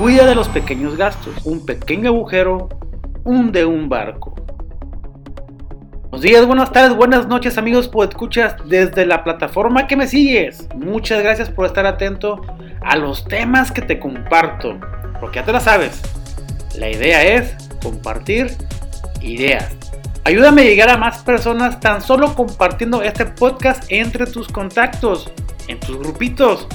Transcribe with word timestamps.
Cuida 0.00 0.24
de 0.24 0.34
los 0.34 0.48
pequeños 0.48 0.96
gastos. 0.96 1.44
Un 1.44 1.66
pequeño 1.66 2.08
agujero 2.08 2.70
hunde 3.22 3.66
un 3.66 3.90
barco. 3.90 4.34
Buenos 6.04 6.22
días, 6.22 6.46
buenas 6.46 6.72
tardes, 6.72 6.96
buenas 6.96 7.26
noches 7.28 7.58
amigos 7.58 7.86
por 7.86 8.08
escuchas 8.08 8.56
desde 8.64 9.04
la 9.04 9.22
plataforma 9.22 9.86
que 9.86 9.96
me 9.96 10.06
sigues. 10.06 10.66
Muchas 10.74 11.22
gracias 11.22 11.50
por 11.50 11.66
estar 11.66 11.84
atento 11.84 12.40
a 12.80 12.96
los 12.96 13.26
temas 13.26 13.70
que 13.70 13.82
te 13.82 14.00
comparto. 14.00 14.80
Porque 15.20 15.40
ya 15.40 15.44
te 15.44 15.52
la 15.52 15.60
sabes. 15.60 16.00
La 16.78 16.88
idea 16.88 17.22
es 17.22 17.54
compartir 17.82 18.56
ideas. 19.20 19.68
Ayúdame 20.24 20.62
a 20.62 20.64
llegar 20.64 20.88
a 20.88 20.96
más 20.96 21.18
personas 21.18 21.78
tan 21.78 22.00
solo 22.00 22.34
compartiendo 22.34 23.02
este 23.02 23.26
podcast 23.26 23.84
entre 23.90 24.24
tus 24.24 24.48
contactos, 24.48 25.30
en 25.68 25.78
tus 25.78 25.98
grupitos 25.98 26.66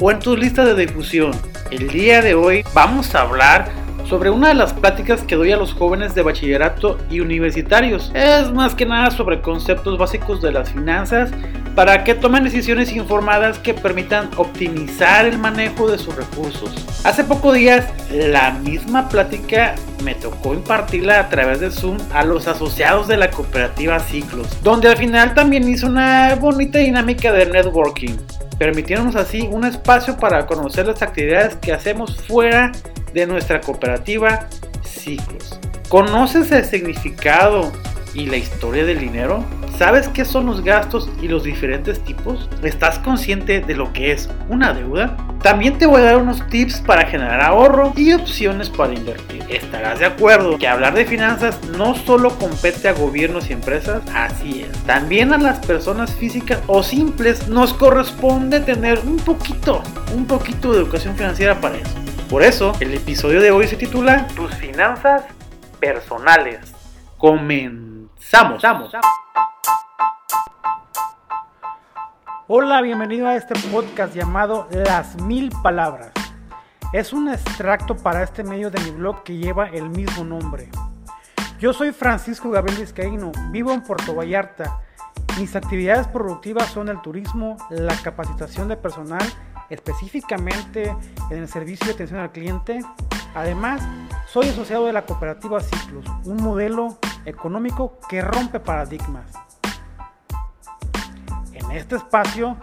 o 0.00 0.10
en 0.10 0.18
tus 0.18 0.38
listas 0.38 0.66
de 0.66 0.86
difusión. 0.86 1.32
El 1.70 1.88
día 1.88 2.22
de 2.22 2.34
hoy 2.34 2.64
vamos 2.74 3.14
a 3.14 3.22
hablar 3.22 3.70
sobre 4.08 4.30
una 4.30 4.48
de 4.48 4.54
las 4.54 4.72
pláticas 4.72 5.22
que 5.22 5.34
doy 5.34 5.52
a 5.52 5.56
los 5.56 5.72
jóvenes 5.72 6.14
de 6.14 6.22
bachillerato 6.22 6.98
y 7.10 7.20
universitarios. 7.20 8.12
Es 8.14 8.52
más 8.52 8.74
que 8.74 8.86
nada 8.86 9.10
sobre 9.10 9.40
conceptos 9.40 9.98
básicos 9.98 10.42
de 10.42 10.52
las 10.52 10.70
finanzas 10.70 11.30
para 11.74 12.04
que 12.04 12.14
tomen 12.14 12.44
decisiones 12.44 12.92
informadas 12.92 13.58
que 13.58 13.74
permitan 13.74 14.30
optimizar 14.36 15.26
el 15.26 15.38
manejo 15.38 15.90
de 15.90 15.98
sus 15.98 16.14
recursos. 16.14 16.70
Hace 17.04 17.24
pocos 17.24 17.54
días 17.54 17.86
la 18.10 18.52
misma 18.52 19.08
plática 19.08 19.74
me 20.04 20.14
tocó 20.14 20.54
impartirla 20.54 21.18
a 21.20 21.28
través 21.28 21.60
de 21.60 21.70
Zoom 21.70 21.98
a 22.12 22.24
los 22.24 22.46
asociados 22.46 23.08
de 23.08 23.16
la 23.16 23.30
cooperativa 23.30 23.98
Ciclos, 23.98 24.46
donde 24.62 24.88
al 24.88 24.96
final 24.96 25.34
también 25.34 25.68
hizo 25.68 25.86
una 25.86 26.36
bonita 26.36 26.78
dinámica 26.78 27.32
de 27.32 27.46
networking, 27.46 28.16
permitiéndonos 28.58 29.16
así 29.16 29.48
un 29.50 29.64
espacio 29.64 30.16
para 30.16 30.46
conocer 30.46 30.86
las 30.86 31.02
actividades 31.02 31.56
que 31.56 31.72
hacemos 31.72 32.16
fuera 32.16 32.72
de 33.12 33.26
nuestra 33.26 33.60
cooperativa 33.60 34.48
Ciclos. 34.82 35.58
¿Conoces 35.88 36.50
el 36.52 36.64
significado 36.64 37.72
y 38.14 38.26
la 38.26 38.36
historia 38.36 38.84
del 38.84 38.98
dinero? 39.00 39.44
¿Sabes 39.78 40.06
qué 40.06 40.24
son 40.24 40.46
los 40.46 40.62
gastos 40.62 41.10
y 41.20 41.26
los 41.26 41.42
diferentes 41.42 41.98
tipos? 42.04 42.48
¿Estás 42.62 43.00
consciente 43.00 43.60
de 43.60 43.74
lo 43.74 43.92
que 43.92 44.12
es 44.12 44.30
una 44.48 44.72
deuda? 44.72 45.16
También 45.42 45.78
te 45.78 45.86
voy 45.86 46.00
a 46.00 46.04
dar 46.04 46.16
unos 46.18 46.46
tips 46.46 46.80
para 46.80 47.06
generar 47.06 47.40
ahorro 47.40 47.92
y 47.96 48.12
opciones 48.12 48.70
para 48.70 48.94
invertir. 48.94 49.42
¿Estarás 49.48 49.98
de 49.98 50.06
acuerdo 50.06 50.58
que 50.58 50.68
hablar 50.68 50.94
de 50.94 51.04
finanzas 51.04 51.60
no 51.76 51.96
solo 51.96 52.30
compete 52.38 52.88
a 52.88 52.92
gobiernos 52.92 53.50
y 53.50 53.52
empresas? 53.52 54.02
Así 54.14 54.62
es. 54.62 54.78
También 54.84 55.32
a 55.32 55.38
las 55.38 55.58
personas 55.66 56.14
físicas 56.14 56.60
o 56.68 56.84
simples 56.84 57.48
nos 57.48 57.74
corresponde 57.74 58.60
tener 58.60 59.00
un 59.00 59.16
poquito, 59.16 59.82
un 60.14 60.26
poquito 60.26 60.72
de 60.72 60.78
educación 60.78 61.16
financiera 61.16 61.60
para 61.60 61.78
eso. 61.78 61.94
Por 62.30 62.44
eso, 62.44 62.72
el 62.78 62.94
episodio 62.94 63.40
de 63.40 63.50
hoy 63.50 63.66
se 63.66 63.76
titula 63.76 64.28
Tus 64.36 64.54
finanzas 64.54 65.24
personales. 65.80 66.60
Comenzamos. 67.18 68.62
Hola, 72.46 72.82
bienvenido 72.82 73.26
a 73.26 73.36
este 73.36 73.54
podcast 73.70 74.14
llamado 74.14 74.68
Las 74.70 75.18
Mil 75.22 75.50
Palabras. 75.62 76.12
Es 76.92 77.14
un 77.14 77.30
extracto 77.30 77.96
para 77.96 78.22
este 78.22 78.44
medio 78.44 78.70
de 78.70 78.78
mi 78.82 78.90
blog 78.90 79.22
que 79.22 79.38
lleva 79.38 79.70
el 79.70 79.88
mismo 79.88 80.24
nombre. 80.24 80.68
Yo 81.58 81.72
soy 81.72 81.92
Francisco 81.92 82.50
Gabriel 82.50 82.80
Vizcaíno, 82.80 83.32
vivo 83.50 83.72
en 83.72 83.82
Puerto 83.82 84.14
Vallarta. 84.14 84.82
Mis 85.38 85.56
actividades 85.56 86.06
productivas 86.08 86.66
son 86.66 86.90
el 86.90 87.00
turismo, 87.00 87.56
la 87.70 87.96
capacitación 87.96 88.68
de 88.68 88.76
personal 88.76 89.26
específicamente 89.70 90.94
en 91.30 91.38
el 91.38 91.48
servicio 91.48 91.86
de 91.86 91.94
atención 91.94 92.20
al 92.20 92.30
cliente. 92.30 92.80
Además, 93.34 93.80
soy 94.28 94.50
asociado 94.50 94.84
de 94.84 94.92
la 94.92 95.06
cooperativa 95.06 95.60
Ciclos, 95.60 96.04
un 96.26 96.42
modelo 96.42 96.98
económico 97.24 97.98
que 98.06 98.20
rompe 98.20 98.60
paradigmas. 98.60 99.32
En 101.74 101.80
este 101.80 101.96
espacio 101.96 102.56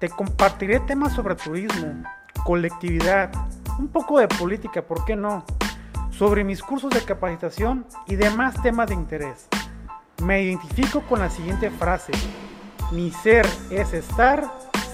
te 0.00 0.08
compartiré 0.08 0.80
temas 0.80 1.12
sobre 1.12 1.36
turismo, 1.36 2.02
colectividad, 2.44 3.30
un 3.78 3.86
poco 3.86 4.18
de 4.18 4.26
política, 4.26 4.82
¿por 4.82 5.04
qué 5.04 5.14
no? 5.14 5.44
Sobre 6.10 6.42
mis 6.42 6.60
cursos 6.60 6.90
de 6.90 7.00
capacitación 7.04 7.86
y 8.08 8.16
demás 8.16 8.60
temas 8.60 8.88
de 8.88 8.94
interés. 8.94 9.46
Me 10.24 10.42
identifico 10.42 11.02
con 11.02 11.20
la 11.20 11.30
siguiente 11.30 11.70
frase, 11.70 12.10
mi 12.90 13.12
ser 13.12 13.46
es 13.70 13.92
estar, 13.92 14.42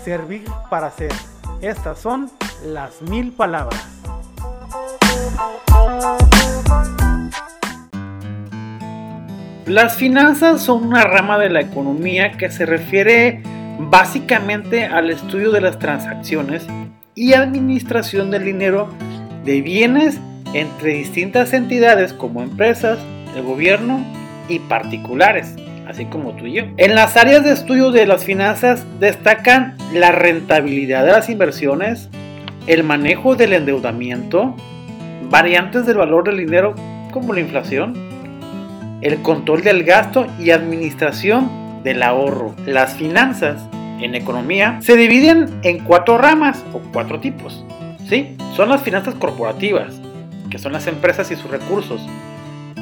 servir 0.04 0.44
para 0.68 0.90
ser. 0.90 1.14
Estas 1.62 1.98
son 1.98 2.30
las 2.66 3.00
mil 3.00 3.32
palabras. 3.32 3.82
Las 9.64 9.96
finanzas 9.96 10.60
son 10.60 10.84
una 10.84 11.04
rama 11.04 11.38
de 11.38 11.48
la 11.48 11.62
economía 11.62 12.32
que 12.32 12.50
se 12.50 12.66
refiere 12.66 13.53
básicamente 13.78 14.84
al 14.84 15.10
estudio 15.10 15.50
de 15.50 15.60
las 15.60 15.78
transacciones 15.78 16.66
y 17.14 17.34
administración 17.34 18.30
del 18.30 18.44
dinero 18.44 18.88
de 19.44 19.60
bienes 19.62 20.20
entre 20.52 20.94
distintas 20.94 21.52
entidades 21.52 22.12
como 22.12 22.42
empresas, 22.42 22.98
el 23.36 23.42
gobierno 23.42 24.04
y 24.48 24.58
particulares 24.60 25.54
así 25.86 26.06
como 26.06 26.32
tú 26.32 26.46
y 26.46 26.54
yo. 26.54 26.64
En 26.76 26.94
las 26.94 27.16
áreas 27.16 27.44
de 27.44 27.52
estudio 27.52 27.90
de 27.90 28.06
las 28.06 28.24
finanzas 28.24 28.84
destacan 29.00 29.76
la 29.92 30.12
rentabilidad 30.12 31.04
de 31.04 31.12
las 31.12 31.28
inversiones, 31.28 32.08
el 32.66 32.84
manejo 32.84 33.36
del 33.36 33.52
endeudamiento, 33.52 34.56
variantes 35.30 35.86
del 35.86 35.98
valor 35.98 36.24
del 36.24 36.38
dinero 36.38 36.74
como 37.12 37.32
la 37.32 37.40
inflación, 37.40 37.94
el 39.02 39.20
control 39.22 39.62
del 39.62 39.84
gasto 39.84 40.26
y 40.40 40.50
administración 40.50 41.63
del 41.84 42.02
ahorro. 42.02 42.54
Las 42.66 42.94
finanzas 42.94 43.62
en 44.00 44.14
economía 44.14 44.78
se 44.82 44.96
dividen 44.96 45.60
en 45.62 45.84
cuatro 45.84 46.18
ramas 46.18 46.64
o 46.72 46.80
cuatro 46.92 47.20
tipos. 47.20 47.64
¿sí? 48.08 48.36
Son 48.56 48.68
las 48.68 48.82
finanzas 48.82 49.14
corporativas, 49.14 49.94
que 50.50 50.58
son 50.58 50.72
las 50.72 50.86
empresas 50.86 51.30
y 51.30 51.36
sus 51.36 51.50
recursos. 51.50 52.00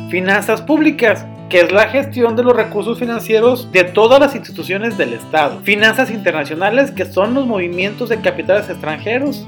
Finanzas 0.09 0.63
públicas, 0.63 1.27
que 1.49 1.61
es 1.61 1.73
la 1.73 1.89
gestión 1.89 2.37
de 2.37 2.45
los 2.45 2.57
recursos 2.57 2.99
financieros 2.99 3.71
de 3.73 3.85
todas 3.85 4.21
las 4.21 4.35
instituciones 4.35 4.97
del 4.97 5.13
Estado. 5.13 5.61
Finanzas 5.61 6.11
internacionales, 6.11 6.91
que 6.91 7.05
son 7.05 7.35
los 7.35 7.47
movimientos 7.47 8.09
de 8.09 8.21
capitales 8.21 8.69
extranjeros 8.71 9.47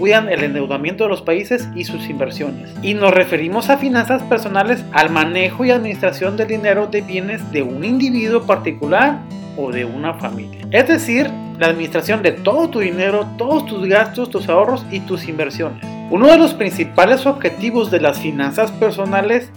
cuidan 0.00 0.30
el 0.30 0.42
endeudamiento 0.42 1.04
de 1.04 1.10
los 1.10 1.20
países 1.20 1.68
y 1.76 1.84
sus 1.84 2.08
inversiones. 2.08 2.74
Y 2.82 2.94
nos 2.94 3.12
referimos 3.12 3.68
a 3.68 3.76
finanzas 3.76 4.22
personales 4.22 4.82
al 4.92 5.10
manejo 5.10 5.62
y 5.66 5.70
administración 5.70 6.38
del 6.38 6.48
dinero 6.48 6.86
de 6.86 7.02
bienes 7.02 7.52
de 7.52 7.62
un 7.62 7.84
individuo 7.84 8.46
particular 8.46 9.18
o 9.58 9.70
de 9.70 9.84
una 9.84 10.14
familia. 10.14 10.66
Es 10.70 10.88
decir, 10.88 11.30
la 11.58 11.66
administración 11.66 12.22
de 12.22 12.32
todo 12.32 12.70
tu 12.70 12.80
dinero, 12.80 13.26
todos 13.36 13.66
tus 13.66 13.86
gastos, 13.86 14.30
tus 14.30 14.48
ahorros 14.48 14.86
y 14.90 15.00
tus 15.00 15.28
inversiones. 15.28 15.84
Uno 16.10 16.28
de 16.28 16.38
los 16.38 16.54
principales 16.54 17.26
objetivos 17.26 17.90
de 17.90 18.00
las 18.00 18.18
finanzas 18.18 18.72
personales 18.72 19.50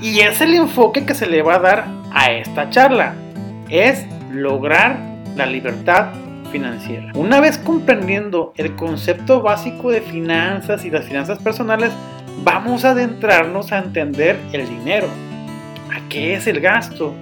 y 0.00 0.20
es 0.20 0.40
el 0.40 0.54
enfoque 0.54 1.04
que 1.04 1.14
se 1.14 1.26
le 1.26 1.42
va 1.42 1.56
a 1.56 1.58
dar 1.58 1.86
a 2.10 2.32
esta 2.32 2.70
charla. 2.70 3.14
Es 3.68 4.06
lograr 4.32 4.98
la 5.36 5.44
libertad 5.44 6.06
Una 7.14 7.40
vez 7.40 7.58
comprendiendo 7.58 8.52
el 8.56 8.74
concepto 8.74 9.40
básico 9.40 9.90
de 9.90 10.00
finanzas 10.00 10.84
y 10.84 10.90
las 10.90 11.04
finanzas 11.04 11.38
personales, 11.38 11.92
vamos 12.42 12.84
a 12.84 12.90
adentrarnos 12.90 13.72
a 13.72 13.78
entender 13.78 14.36
el 14.52 14.68
dinero. 14.68 15.06
¿A 15.92 16.08
qué 16.08 16.34
es 16.34 16.46
el 16.46 16.60
gasto? 16.60 17.14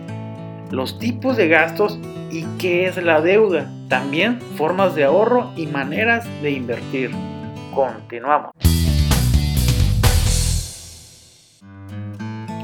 Los 0.71 0.99
tipos 0.99 1.37
de 1.37 1.49
gastos 1.49 1.99
y 2.31 2.45
qué 2.59 2.87
es 2.87 2.97
la 3.03 3.21
deuda. 3.21 3.71
También 3.89 4.41
formas 4.57 4.95
de 4.95 5.05
ahorro 5.05 5.51
y 5.57 5.67
maneras 5.67 6.27
de 6.43 6.51
invertir. 6.51 7.11
Continuamos. 7.75 8.53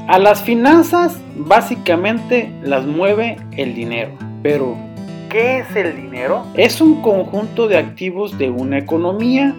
A 0.07 0.19
las 0.19 0.43
finanzas 0.43 1.19
básicamente 1.35 2.51
las 2.61 2.85
mueve 2.85 3.37
el 3.57 3.73
dinero. 3.73 4.11
Pero, 4.43 4.77
¿qué 5.35 5.57
es 5.57 5.75
el 5.75 5.97
dinero? 5.97 6.45
Es 6.55 6.79
un 6.79 7.01
conjunto 7.01 7.67
de 7.67 7.77
activos 7.77 8.37
de 8.37 8.49
una 8.49 8.77
economía 8.77 9.53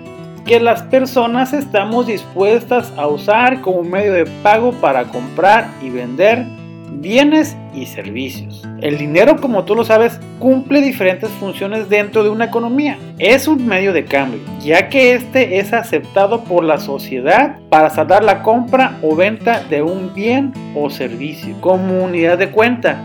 que 0.47 0.59
las 0.59 0.83
personas 0.85 1.53
estamos 1.53 2.07
dispuestas 2.07 2.95
a 2.97 3.07
usar 3.09 3.61
como 3.61 3.83
medio 3.83 4.15
de 4.15 4.25
pago 4.43 4.73
para 4.73 5.05
comprar 5.05 5.69
y 5.83 5.91
vender 5.91 6.47
bienes 6.93 7.59
y 7.75 7.85
servicios. 7.85 8.67
El 8.81 8.97
dinero, 8.97 9.39
como 9.39 9.67
tú 9.67 9.75
lo 9.75 9.85
sabes, 9.85 10.19
cumple 10.39 10.81
diferentes 10.81 11.29
funciones 11.33 11.91
dentro 11.91 12.23
de 12.23 12.31
una 12.31 12.47
economía. 12.47 12.97
Es 13.19 13.47
un 13.47 13.67
medio 13.67 13.93
de 13.93 14.07
cambio, 14.07 14.41
ya 14.63 14.89
que 14.89 15.13
este 15.13 15.59
es 15.59 15.75
aceptado 15.75 16.43
por 16.45 16.65
la 16.65 16.81
sociedad 16.81 17.59
para 17.69 17.91
saldar 17.91 18.25
la 18.25 18.43
compra 18.43 18.97
o 19.03 19.15
venta 19.15 19.63
de 19.69 19.83
un 19.83 20.15
bien 20.15 20.55
o 20.75 20.89
servicio 20.89 21.55
como 21.61 22.03
unidad 22.03 22.39
de 22.39 22.49
cuenta, 22.51 22.99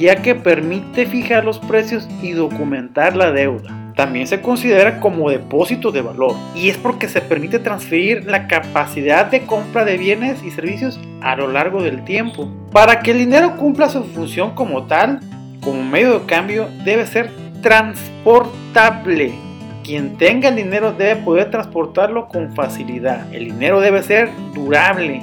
ya 0.00 0.16
que 0.16 0.34
permite 0.34 1.04
fijar 1.06 1.44
los 1.44 1.58
precios 1.58 2.08
y 2.22 2.32
documentar 2.32 3.14
la 3.14 3.30
deuda. 3.30 3.76
también 3.94 4.26
se 4.26 4.40
considera 4.40 4.98
como 4.98 5.28
depósito 5.28 5.92
de 5.92 6.00
valor 6.00 6.34
y 6.54 6.70
es 6.70 6.78
porque 6.78 7.06
se 7.06 7.20
permite 7.20 7.58
transferir 7.58 8.24
la 8.24 8.48
capacidad 8.48 9.26
de 9.26 9.42
compra 9.42 9.84
de 9.84 9.98
bienes 9.98 10.42
y 10.42 10.50
servicios 10.50 10.98
a 11.20 11.36
lo 11.36 11.48
largo 11.48 11.82
del 11.82 12.02
tiempo. 12.04 12.48
Para 12.72 13.00
que 13.00 13.10
el 13.10 13.18
dinero 13.18 13.58
cumpla 13.58 13.90
su 13.90 14.02
función 14.04 14.54
como 14.54 14.86
tal, 14.86 15.20
como 15.60 15.84
medio 15.84 16.18
de 16.18 16.24
cambio, 16.24 16.68
debe 16.82 17.06
ser 17.06 17.30
transportable. 17.60 19.34
Quien 19.84 20.16
tenga 20.16 20.48
el 20.48 20.56
dinero 20.56 20.92
debe 20.92 21.16
poder 21.16 21.50
transportarlo 21.50 22.28
con 22.28 22.54
facilidad. 22.54 23.30
El 23.34 23.46
dinero 23.46 23.80
debe 23.80 24.02
ser 24.02 24.30
durable. 24.54 25.20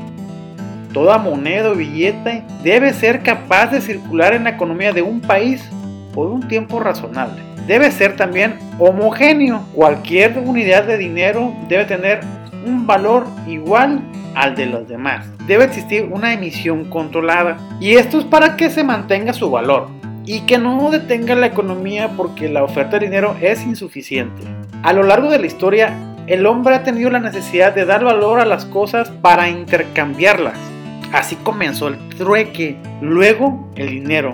Toda 0.97 1.19
moneda 1.19 1.69
o 1.69 1.75
billete 1.75 2.41
debe 2.63 2.91
ser 2.91 3.21
capaz 3.21 3.67
de 3.67 3.81
circular 3.81 4.33
en 4.33 4.45
la 4.45 4.49
economía 4.49 4.94
de 4.94 5.03
un 5.03 5.21
país 5.21 5.63
por 6.11 6.31
un 6.31 6.47
tiempo 6.47 6.79
razonable. 6.79 7.39
Debe 7.67 7.91
ser 7.91 8.15
también 8.15 8.57
homogéneo. 8.79 9.61
Cualquier 9.75 10.39
unidad 10.39 10.85
de 10.85 10.97
dinero 10.97 11.53
debe 11.69 11.85
tener 11.85 12.21
un 12.65 12.88
valor 12.88 13.27
igual 13.47 14.01
al 14.33 14.55
de 14.55 14.65
los 14.65 14.88
demás. 14.88 15.27
Debe 15.45 15.65
existir 15.65 16.09
una 16.11 16.33
emisión 16.33 16.85
controlada. 16.85 17.57
Y 17.79 17.91
esto 17.91 18.17
es 18.17 18.25
para 18.25 18.57
que 18.57 18.71
se 18.71 18.83
mantenga 18.83 19.33
su 19.33 19.51
valor 19.51 19.89
y 20.25 20.47
que 20.47 20.57
no 20.57 20.89
detenga 20.89 21.35
la 21.35 21.45
economía 21.45 22.09
porque 22.17 22.50
la 22.50 22.63
oferta 22.63 22.97
de 22.97 23.05
dinero 23.05 23.35
es 23.39 23.63
insuficiente. 23.63 24.41
A 24.81 24.93
lo 24.93 25.03
largo 25.03 25.29
de 25.29 25.38
la 25.38 25.45
historia, 25.45 25.93
el 26.25 26.47
hombre 26.47 26.73
ha 26.73 26.81
tenido 26.81 27.11
la 27.11 27.19
necesidad 27.19 27.75
de 27.75 27.85
dar 27.85 28.03
valor 28.03 28.39
a 28.39 28.45
las 28.45 28.65
cosas 28.65 29.11
para 29.21 29.47
intercambiarlas. 29.47 30.66
Así 31.13 31.36
comenzó 31.38 31.88
el 31.88 31.98
trueque, 32.09 32.77
luego 33.01 33.69
el 33.75 33.89
dinero 33.89 34.33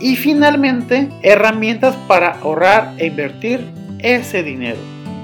y 0.00 0.16
finalmente 0.16 1.08
herramientas 1.22 1.94
para 2.08 2.32
ahorrar 2.40 2.94
e 2.98 3.06
invertir 3.06 3.60
ese 4.00 4.42
dinero. 4.42 4.78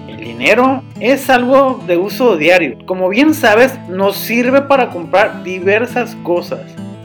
El 0.08 0.18
dinero 0.18 0.82
es 1.00 1.28
algo 1.30 1.82
de 1.86 1.96
uso 1.96 2.36
diario. 2.36 2.78
Como 2.86 3.08
bien 3.08 3.34
sabes, 3.34 3.78
nos 3.88 4.16
sirve 4.16 4.62
para 4.62 4.90
comprar 4.90 5.42
diversas 5.42 6.14
cosas. 6.22 6.60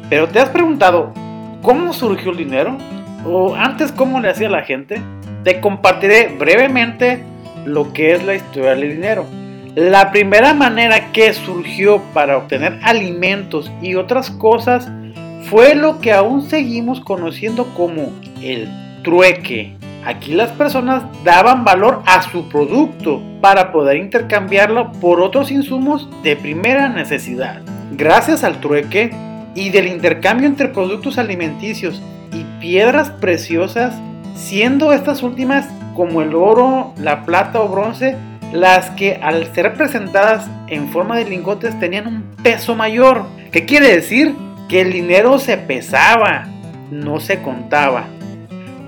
Pero 0.09 0.27
¿te 0.27 0.39
has 0.39 0.50
preguntado 0.50 1.13
cómo 1.62 1.94
surgió 1.94 2.31
el 2.31 2.38
dinero? 2.38 2.77
o 3.25 3.56
antes 3.56 3.91
cómo 3.91 4.19
le 4.19 4.30
hacía 4.30 4.50
la 4.50 4.62
gente, 4.62 5.01
te 5.44 5.59
compartiré 5.59 6.36
brevemente 6.38 7.24
lo 7.65 7.91
que 7.91 8.13
es 8.13 8.24
la 8.24 8.36
historia 8.36 8.71
del 8.75 8.95
dinero. 8.95 9.25
La 9.75 10.10
primera 10.10 10.54
manera 10.54 11.12
que 11.12 11.33
surgió 11.33 12.01
para 12.13 12.38
obtener 12.38 12.80
alimentos 12.81 13.69
y 13.81 13.95
otras 13.95 14.31
cosas 14.31 14.88
fue 15.50 15.75
lo 15.75 16.00
que 16.00 16.13
aún 16.13 16.50
seguimos 16.50 17.01
conociendo 17.01 17.66
como 17.74 18.13
el 18.42 18.69
trueque. 19.04 19.75
Aquí 20.06 20.33
las 20.33 20.54
personas 20.54 21.04
daban 21.25 21.66
valor 21.66 22.04
a 22.06 22.22
su 22.22 22.48
producto 22.48 23.22
para 23.42 23.74
poder 23.74 23.98
intercambiarlo 23.98 24.94
por 24.94 25.19
otros 25.19 25.51
insumos 25.51 26.07
de 26.24 26.38
primera 26.38 26.88
necesidad. 26.88 27.62
Gracias 27.92 28.45
al 28.45 28.62
trueque 28.62 29.13
y 29.56 29.72
del 29.72 29.88
intercambio 29.88 30.48
entre 30.48 30.69
productos 30.69 31.18
alimenticios 31.18 32.01
y 32.31 32.45
piedras 32.62 33.10
preciosas, 33.10 33.94
siendo 34.36 34.94
estas 34.94 35.22
últimas 35.22 35.68
como 35.95 36.22
el 36.22 36.33
oro, 36.33 36.94
la 36.98 37.25
plata 37.25 37.60
o 37.60 37.68
bronce, 37.68 38.16
las 38.55 38.89
que 38.91 39.19
al 39.21 39.53
ser 39.53 39.73
presentadas 39.73 40.47
en 40.67 40.89
forma 40.89 41.17
de 41.17 41.25
lingotes 41.25 41.77
tenían 41.79 42.07
un 42.07 42.23
peso 42.41 42.75
mayor. 42.75 43.25
¿Qué 43.51 43.65
quiere 43.65 43.93
decir? 43.93 44.35
Que 44.69 44.81
el 44.81 44.93
dinero 44.93 45.37
se 45.39 45.57
pesaba, 45.57 46.47
no 46.89 47.19
se 47.19 47.41
contaba. 47.41 48.05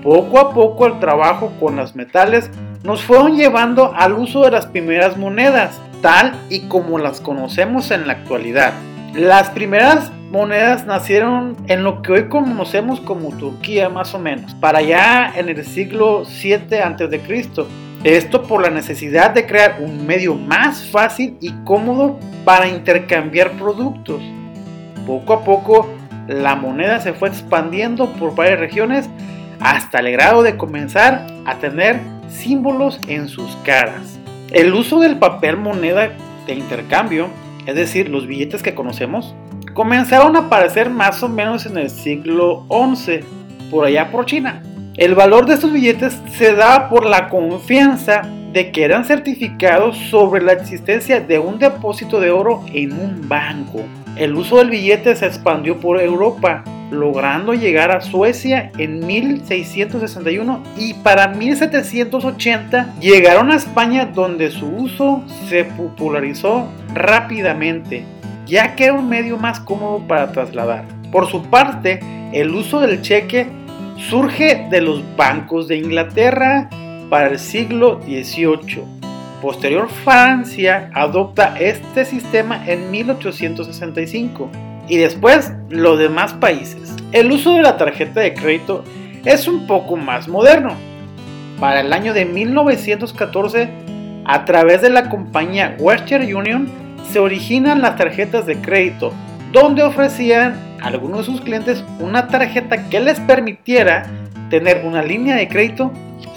Poco 0.02 0.38
a 0.38 0.54
poco 0.54 0.86
el 0.86 0.98
trabajo 1.00 1.52
con 1.60 1.76
los 1.76 1.94
metales 1.94 2.50
nos 2.82 3.02
fueron 3.02 3.36
llevando 3.36 3.92
al 3.94 4.14
uso 4.14 4.42
de 4.42 4.50
las 4.50 4.66
primeras 4.66 5.16
monedas, 5.16 5.80
tal 6.00 6.34
y 6.48 6.68
como 6.68 6.98
las 6.98 7.20
conocemos 7.20 7.90
en 7.90 8.06
la 8.06 8.14
actualidad. 8.14 8.72
Las 9.14 9.50
primeras 9.50 10.10
monedas 10.30 10.86
nacieron 10.86 11.56
en 11.66 11.82
lo 11.82 12.02
que 12.02 12.12
hoy 12.12 12.28
conocemos 12.28 13.00
como 13.00 13.36
Turquía 13.36 13.88
más 13.88 14.14
o 14.14 14.18
menos, 14.18 14.54
para 14.54 14.78
allá 14.78 15.32
en 15.36 15.48
el 15.48 15.64
siglo 15.64 16.24
7 16.24 16.82
a.C. 16.82 17.66
Esto 18.04 18.44
por 18.44 18.62
la 18.62 18.70
necesidad 18.70 19.32
de 19.32 19.46
crear 19.46 19.78
un 19.80 20.06
medio 20.06 20.34
más 20.36 20.86
fácil 20.86 21.36
y 21.40 21.52
cómodo 21.64 22.20
para 22.44 22.68
intercambiar 22.68 23.52
productos. 23.52 24.22
Poco 25.04 25.32
a 25.32 25.44
poco 25.44 25.88
la 26.28 26.54
moneda 26.54 27.00
se 27.00 27.12
fue 27.12 27.28
expandiendo 27.28 28.12
por 28.12 28.36
varias 28.36 28.60
regiones 28.60 29.08
hasta 29.58 29.98
el 29.98 30.12
grado 30.12 30.42
de 30.44 30.56
comenzar 30.56 31.26
a 31.44 31.56
tener 31.56 31.98
símbolos 32.30 33.00
en 33.08 33.26
sus 33.26 33.56
caras. 33.64 34.20
El 34.52 34.72
uso 34.74 35.00
del 35.00 35.18
papel 35.18 35.56
moneda 35.56 36.12
de 36.46 36.54
intercambio, 36.54 37.28
es 37.66 37.74
decir, 37.74 38.08
los 38.10 38.28
billetes 38.28 38.62
que 38.62 38.74
conocemos, 38.74 39.34
comenzaron 39.74 40.36
a 40.36 40.40
aparecer 40.40 40.88
más 40.88 41.22
o 41.22 41.28
menos 41.28 41.66
en 41.66 41.78
el 41.78 41.90
siglo 41.90 42.64
XI, 42.68 43.20
por 43.70 43.86
allá 43.86 44.10
por 44.10 44.24
China. 44.24 44.62
El 44.98 45.14
valor 45.14 45.46
de 45.46 45.54
estos 45.54 45.72
billetes 45.72 46.20
se 46.36 46.54
daba 46.54 46.88
por 46.88 47.06
la 47.06 47.28
confianza 47.28 48.22
de 48.52 48.72
que 48.72 48.82
eran 48.82 49.04
certificados 49.04 49.96
sobre 49.96 50.42
la 50.42 50.54
existencia 50.54 51.20
de 51.20 51.38
un 51.38 51.60
depósito 51.60 52.18
de 52.18 52.32
oro 52.32 52.64
en 52.72 52.92
un 52.98 53.28
banco. 53.28 53.84
El 54.16 54.34
uso 54.34 54.58
del 54.58 54.70
billete 54.70 55.14
se 55.14 55.26
expandió 55.26 55.78
por 55.78 56.00
Europa, 56.00 56.64
logrando 56.90 57.54
llegar 57.54 57.92
a 57.92 58.00
Suecia 58.00 58.72
en 58.76 59.06
1661 59.06 60.64
y 60.76 60.94
para 60.94 61.28
1780 61.28 62.94
llegaron 62.98 63.52
a 63.52 63.56
España 63.56 64.06
donde 64.06 64.50
su 64.50 64.66
uso 64.66 65.22
se 65.48 65.62
popularizó 65.62 66.66
rápidamente 66.92 68.04
ya 68.46 68.74
que 68.74 68.86
era 68.86 68.94
un 68.94 69.08
medio 69.08 69.36
más 69.36 69.60
cómodo 69.60 70.00
para 70.08 70.32
trasladar. 70.32 70.86
Por 71.12 71.28
su 71.28 71.44
parte, 71.44 72.00
el 72.32 72.50
uso 72.50 72.80
del 72.80 73.00
cheque 73.02 73.46
surge 73.98 74.68
de 74.70 74.80
los 74.80 75.02
bancos 75.16 75.66
de 75.66 75.76
Inglaterra 75.76 76.70
para 77.10 77.28
el 77.28 77.38
siglo 77.38 78.00
XVIII. 78.02 78.84
Posterior 79.42 79.88
Francia 79.88 80.90
adopta 80.94 81.58
este 81.58 82.04
sistema 82.04 82.62
en 82.66 82.90
1865 82.90 84.50
y 84.88 84.96
después 84.96 85.52
los 85.68 85.98
demás 85.98 86.32
países. 86.34 86.94
El 87.12 87.32
uso 87.32 87.54
de 87.54 87.62
la 87.62 87.76
tarjeta 87.76 88.20
de 88.20 88.34
crédito 88.34 88.84
es 89.24 89.48
un 89.48 89.66
poco 89.66 89.96
más 89.96 90.28
moderno. 90.28 90.74
Para 91.60 91.80
el 91.80 91.92
año 91.92 92.14
de 92.14 92.24
1914, 92.24 93.68
a 94.24 94.44
través 94.44 94.80
de 94.80 94.90
la 94.90 95.08
compañía 95.08 95.76
Western 95.78 96.34
Union, 96.34 96.68
se 97.10 97.18
originan 97.18 97.82
las 97.82 97.96
tarjetas 97.96 98.46
de 98.46 98.56
crédito, 98.56 99.12
donde 99.52 99.82
ofrecían 99.82 100.67
algunos 100.82 101.26
de 101.26 101.32
sus 101.32 101.40
clientes 101.40 101.84
una 102.00 102.28
tarjeta 102.28 102.88
que 102.88 103.00
les 103.00 103.20
permitiera 103.20 104.06
tener 104.50 104.84
una 104.84 105.02
línea 105.02 105.36
de 105.36 105.48
crédito 105.48 105.92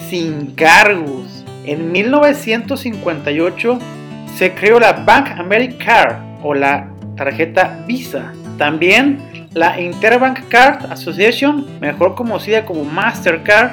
sin 0.09 0.47
cargos. 0.55 1.45
En 1.65 1.91
1958 1.91 3.79
se 4.37 4.53
creó 4.53 4.79
la 4.79 4.93
Bank 4.93 5.29
American 5.37 6.37
o 6.43 6.53
la 6.53 6.89
tarjeta 7.15 7.83
Visa. 7.87 8.33
También 8.57 9.19
la 9.53 9.79
Interbank 9.79 10.47
Card 10.49 10.91
Association, 10.91 11.65
mejor 11.79 12.15
conocida 12.15 12.65
como 12.65 12.83
Mastercard. 12.83 13.71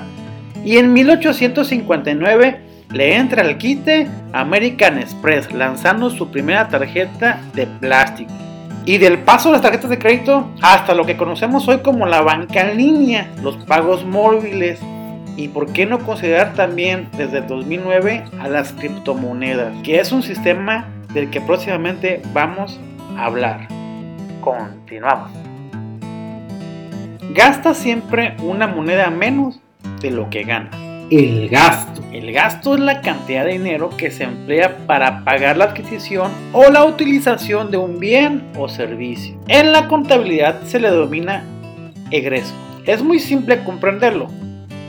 Y 0.65 0.77
en 0.77 0.93
1859 0.93 2.61
le 2.93 3.17
entra 3.17 3.43
al 3.43 3.59
quite 3.59 4.09
American 4.33 4.99
Express 4.99 5.53
lanzando 5.53 6.11
su 6.11 6.31
primera 6.31 6.69
tarjeta 6.69 7.41
de 7.55 7.67
plástico. 7.67 8.33
Y 8.89 8.97
del 8.97 9.19
paso 9.19 9.51
de 9.51 9.53
las 9.53 9.61
tarjetas 9.61 9.91
de 9.91 9.99
crédito 9.99 10.49
hasta 10.63 10.95
lo 10.95 11.05
que 11.05 11.19
conocemos 11.19 11.69
hoy 11.69 11.81
como 11.81 12.07
la 12.07 12.23
banca 12.23 12.63
en 12.63 12.79
línea, 12.79 13.31
los 13.43 13.59
pagos 13.67 14.07
móviles 14.07 14.81
y 15.37 15.49
por 15.49 15.75
qué 15.75 15.85
no 15.85 15.99
considerar 15.99 16.55
también 16.55 17.07
desde 17.19 17.41
el 17.41 17.47
2009 17.49 18.25
a 18.41 18.49
las 18.49 18.73
criptomonedas, 18.73 19.75
que 19.83 20.01
es 20.01 20.11
un 20.11 20.23
sistema 20.23 20.89
del 21.13 21.29
que 21.29 21.43
próximamente 21.43 22.23
vamos 22.33 22.81
a 23.19 23.27
hablar. 23.27 23.69
Continuamos. 24.41 25.33
Gasta 27.35 27.75
siempre 27.75 28.39
una 28.43 28.69
moneda 28.69 29.11
menos 29.11 29.61
de 30.01 30.13
lo 30.13 30.31
que 30.31 30.45
gana 30.45 30.88
el 31.11 31.49
gasto. 31.49 32.03
El 32.13 32.33
gasto 32.33 32.75
es 32.75 32.81
la 32.81 33.01
cantidad 33.01 33.45
de 33.45 33.53
dinero 33.53 33.91
que 33.97 34.11
se 34.11 34.25
emplea 34.25 34.77
para 34.87 35.25
pagar 35.25 35.57
la 35.57 35.67
adquisición 35.67 36.31
o 36.53 36.69
la 36.71 36.85
utilización 36.85 37.71
de 37.71 37.77
un 37.77 37.99
bien 37.99 38.51
o 38.57 38.69
servicio. 38.69 39.39
En 39.49 39.73
la 39.73 39.89
contabilidad 39.89 40.63
se 40.65 40.81
le 40.81 40.91
denomina 40.91 41.45
egreso. 42.11 42.53
Es 42.85 43.03
muy 43.03 43.19
simple 43.19 43.63
comprenderlo. 43.65 44.29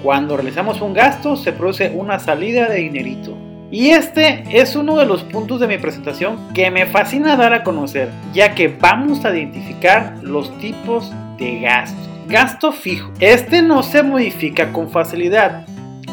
Cuando 0.03 0.37
realizamos 0.37 0.81
un 0.81 0.93
gasto 0.93 1.35
se 1.35 1.51
produce 1.51 1.91
una 1.93 2.19
salida 2.19 2.67
de 2.67 2.79
dinerito. 2.79 3.37
Y 3.71 3.89
este 3.91 4.43
es 4.51 4.75
uno 4.75 4.97
de 4.97 5.05
los 5.05 5.23
puntos 5.23 5.59
de 5.59 5.67
mi 5.67 5.77
presentación 5.77 6.53
que 6.53 6.71
me 6.71 6.87
fascina 6.87 7.35
dar 7.35 7.53
a 7.53 7.63
conocer, 7.63 8.09
ya 8.33 8.55
que 8.55 8.67
vamos 8.67 9.23
a 9.25 9.29
identificar 9.29 10.15
los 10.23 10.57
tipos 10.57 11.13
de 11.37 11.59
gasto. 11.59 12.09
Gasto 12.27 12.71
fijo. 12.71 13.11
Este 13.19 13.61
no 13.61 13.83
se 13.83 14.01
modifica 14.03 14.71
con 14.71 14.89
facilidad, 14.89 15.65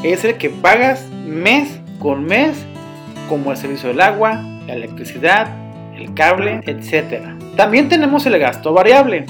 es 0.03 0.25
el 0.25 0.37
que 0.37 0.51
pagas 0.51 1.07
mes 1.27 1.81
con 1.99 2.25
mes, 2.25 2.65
como 3.29 3.51
el 3.51 3.57
servicio 3.57 3.89
del 3.89 4.01
agua, 4.01 4.43
la 4.67 4.75
electricidad, 4.75 5.49
el 5.97 6.15
cable, 6.15 6.61
etc. 6.67 7.23
También 7.57 7.89
tenemos 7.89 8.27
el 8.27 8.39
gasto 8.39 8.73
variable. 8.73 9.27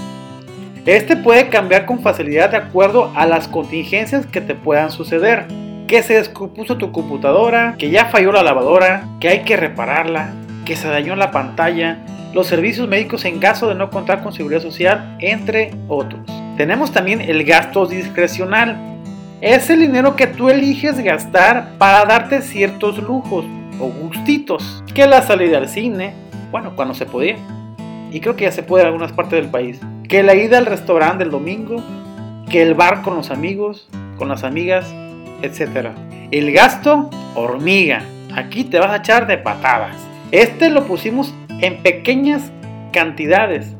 Este 0.84 1.16
puede 1.16 1.48
cambiar 1.48 1.84
con 1.84 2.00
facilidad 2.00 2.50
de 2.50 2.58
acuerdo 2.58 3.10
a 3.16 3.26
las 3.26 3.48
contingencias 3.48 4.26
que 4.26 4.40
te 4.40 4.54
puedan 4.54 4.90
suceder. 4.90 5.46
Que 5.88 6.02
se 6.02 6.14
descompuso 6.14 6.76
tu 6.76 6.92
computadora, 6.92 7.74
que 7.78 7.90
ya 7.90 8.06
falló 8.06 8.32
la 8.32 8.42
lavadora, 8.42 9.04
que 9.20 9.28
hay 9.28 9.40
que 9.40 9.56
repararla, 9.56 10.32
que 10.64 10.76
se 10.76 10.88
dañó 10.88 11.14
la 11.16 11.30
pantalla, 11.30 11.98
los 12.34 12.48
servicios 12.48 12.88
médicos 12.88 13.24
en 13.24 13.38
caso 13.38 13.68
de 13.68 13.76
no 13.76 13.90
contar 13.90 14.22
con 14.22 14.32
seguridad 14.32 14.60
social, 14.60 15.16
entre 15.20 15.70
otros. 15.88 16.20
Tenemos 16.56 16.92
también 16.92 17.20
el 17.20 17.44
gasto 17.44 17.86
discrecional. 17.86 18.95
Es 19.42 19.68
el 19.68 19.80
dinero 19.80 20.16
que 20.16 20.26
tú 20.26 20.48
eliges 20.48 20.98
gastar 20.98 21.76
para 21.76 22.06
darte 22.06 22.40
ciertos 22.40 22.96
lujos 22.98 23.44
o 23.78 23.88
gustitos. 23.88 24.82
Que 24.94 25.06
la 25.06 25.20
salida 25.20 25.58
al 25.58 25.68
cine, 25.68 26.14
bueno, 26.50 26.74
cuando 26.74 26.94
se 26.94 27.04
podía. 27.04 27.36
Y 28.10 28.20
creo 28.20 28.34
que 28.34 28.44
ya 28.44 28.52
se 28.52 28.62
puede 28.62 28.84
en 28.84 28.88
algunas 28.88 29.12
partes 29.12 29.42
del 29.42 29.50
país. 29.50 29.78
Que 30.08 30.22
la 30.22 30.34
ida 30.34 30.56
al 30.56 30.64
restaurante 30.64 31.22
el 31.22 31.30
domingo. 31.30 31.82
Que 32.48 32.62
el 32.62 32.72
bar 32.72 33.02
con 33.02 33.14
los 33.14 33.30
amigos, 33.30 33.88
con 34.16 34.28
las 34.28 34.42
amigas, 34.42 34.90
etc. 35.42 35.88
El 36.30 36.50
gasto 36.52 37.10
hormiga. 37.34 38.02
Aquí 38.34 38.64
te 38.64 38.78
vas 38.78 38.90
a 38.90 38.96
echar 38.96 39.26
de 39.26 39.36
patadas. 39.36 39.96
Este 40.30 40.70
lo 40.70 40.86
pusimos 40.86 41.34
en 41.60 41.82
pequeñas 41.82 42.50
cantidades. 42.90 43.75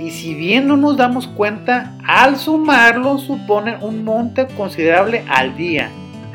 Y 0.00 0.10
si 0.10 0.34
bien 0.34 0.68
no 0.68 0.76
nos 0.76 0.96
damos 0.96 1.26
cuenta, 1.26 1.94
al 2.06 2.36
sumarlo 2.36 3.18
supone 3.18 3.76
un 3.80 4.04
monte 4.04 4.46
considerable 4.56 5.24
al 5.28 5.56
día, 5.56 5.90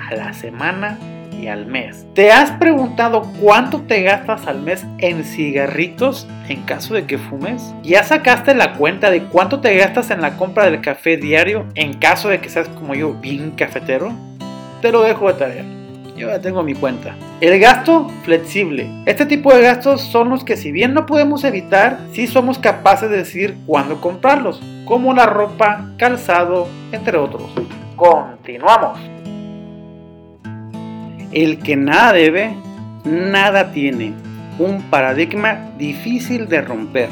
a 0.10 0.16
la 0.16 0.34
semana 0.34 0.98
y 1.40 1.48
al 1.48 1.66
mes. 1.66 2.06
¿Te 2.14 2.32
has 2.32 2.52
preguntado 2.52 3.24
cuánto 3.40 3.82
te 3.82 4.02
gastas 4.04 4.48
al 4.48 4.62
mes 4.62 4.86
en 4.98 5.24
cigarritos 5.24 6.28
en 6.50 6.62
caso 6.64 6.94
de 6.94 7.06
que 7.06 7.18
fumes? 7.18 7.74
¿Ya 7.84 8.04
sacaste 8.04 8.54
la 8.54 8.74
cuenta 8.74 9.10
de 9.10 9.24
cuánto 9.24 9.60
te 9.60 9.76
gastas 9.76 10.12
en 10.12 10.22
la 10.22 10.38
compra 10.38 10.66
del 10.66 10.82
café 10.82 11.18
diario 11.18 11.66
en 11.76 11.94
caso 11.94 12.30
de 12.30 12.40
que 12.40 12.50
seas 12.50 12.68
como 12.70 12.96
yo 12.96 13.14
bien 13.14 13.52
cafetero? 13.52 14.14
Te 14.82 14.92
lo 14.92 15.04
dejo 15.04 15.28
de 15.28 15.34
tarea. 15.34 15.81
Yo 16.22 16.30
ya 16.30 16.40
tengo 16.40 16.62
mi 16.62 16.76
cuenta. 16.76 17.16
El 17.40 17.60
gasto 17.60 18.08
flexible. 18.24 18.88
Este 19.08 19.26
tipo 19.26 19.52
de 19.52 19.64
gastos 19.64 20.02
son 20.02 20.30
los 20.30 20.44
que 20.44 20.56
si 20.56 20.72
bien 20.72 20.94
no 20.94 21.08
podemos 21.08 21.44
evitar, 21.44 21.98
sí 22.14 22.28
somos 22.28 22.60
capaces 22.60 23.10
de 23.10 23.18
decidir 23.18 23.58
cuándo 23.66 24.00
comprarlos, 24.00 24.62
como 24.86 25.16
la 25.16 25.26
ropa, 25.26 25.90
calzado, 25.98 26.68
entre 26.92 27.18
otros. 27.18 27.50
Continuamos. 27.96 29.00
El 31.32 31.58
que 31.58 31.76
nada 31.76 32.14
debe, 32.14 32.54
nada 33.04 33.72
tiene. 33.72 34.14
Un 34.60 34.84
paradigma 34.92 35.72
difícil 35.80 36.48
de 36.48 36.62
romper. 36.62 37.10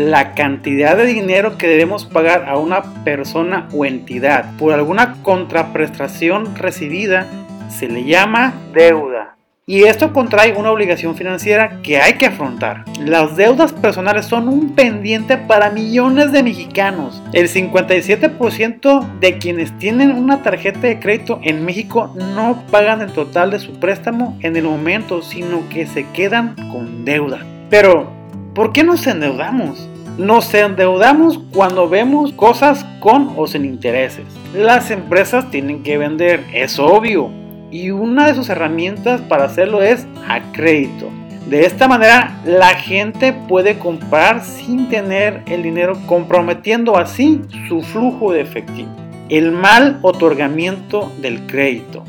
La 0.00 0.32
cantidad 0.32 0.96
de 0.96 1.04
dinero 1.04 1.58
que 1.58 1.68
debemos 1.68 2.06
pagar 2.06 2.48
a 2.48 2.56
una 2.56 3.04
persona 3.04 3.68
o 3.74 3.84
entidad 3.84 4.56
por 4.56 4.72
alguna 4.72 5.16
contraprestación 5.22 6.56
recibida 6.56 7.26
se 7.68 7.86
le 7.86 8.04
llama 8.04 8.54
deuda. 8.72 9.36
Y 9.66 9.82
esto 9.82 10.14
contrae 10.14 10.54
una 10.54 10.70
obligación 10.70 11.16
financiera 11.16 11.82
que 11.82 11.98
hay 12.00 12.14
que 12.14 12.24
afrontar. 12.24 12.86
Las 12.98 13.36
deudas 13.36 13.74
personales 13.74 14.24
son 14.24 14.48
un 14.48 14.74
pendiente 14.74 15.36
para 15.36 15.68
millones 15.68 16.32
de 16.32 16.44
mexicanos. 16.44 17.22
El 17.34 17.50
57% 17.50 19.20
de 19.20 19.36
quienes 19.36 19.76
tienen 19.76 20.12
una 20.12 20.42
tarjeta 20.42 20.80
de 20.80 20.98
crédito 20.98 21.40
en 21.42 21.62
México 21.66 22.14
no 22.34 22.64
pagan 22.70 23.02
el 23.02 23.12
total 23.12 23.50
de 23.50 23.58
su 23.58 23.78
préstamo 23.78 24.38
en 24.40 24.56
el 24.56 24.64
momento, 24.64 25.20
sino 25.20 25.68
que 25.68 25.86
se 25.86 26.06
quedan 26.12 26.56
con 26.72 27.04
deuda. 27.04 27.44
Pero, 27.68 28.19
¿por 28.54 28.72
qué 28.72 28.84
nos 28.84 29.06
endeudamos? 29.06 29.88
Nos 30.18 30.52
endeudamos 30.52 31.38
cuando 31.52 31.88
vemos 31.88 32.32
cosas 32.32 32.84
con 33.00 33.32
o 33.36 33.46
sin 33.46 33.64
intereses. 33.64 34.24
Las 34.54 34.90
empresas 34.90 35.50
tienen 35.50 35.82
que 35.82 35.98
vender, 35.98 36.44
es 36.52 36.78
obvio 36.78 37.30
y 37.70 37.90
una 37.90 38.26
de 38.26 38.34
sus 38.34 38.48
herramientas 38.48 39.20
para 39.22 39.44
hacerlo 39.44 39.82
es 39.82 40.06
a 40.28 40.40
crédito. 40.52 41.08
De 41.48 41.64
esta 41.64 41.88
manera 41.88 42.38
la 42.44 42.74
gente 42.74 43.32
puede 43.32 43.78
comprar 43.78 44.44
sin 44.44 44.88
tener 44.88 45.42
el 45.46 45.62
dinero 45.62 45.96
comprometiendo 46.06 46.96
así 46.98 47.40
su 47.68 47.82
flujo 47.82 48.32
de 48.32 48.40
efectivo. 48.40 48.90
El 49.28 49.52
mal 49.52 49.98
otorgamiento 50.02 51.10
del 51.20 51.46
crédito. 51.46 52.04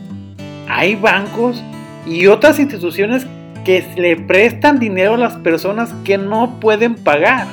Hay 0.67 0.95
bancos 0.95 1.63
y 2.05 2.27
otras 2.27 2.60
instituciones 2.60 3.27
que 3.63 3.86
le 3.96 4.15
prestan 4.18 4.80
dinero 4.80 5.15
a 5.15 5.18
las 5.18 5.36
personas 5.36 5.94
que 6.03 6.18
no 6.18 6.60
pueden 6.60 6.96
pagar. 6.96 7.48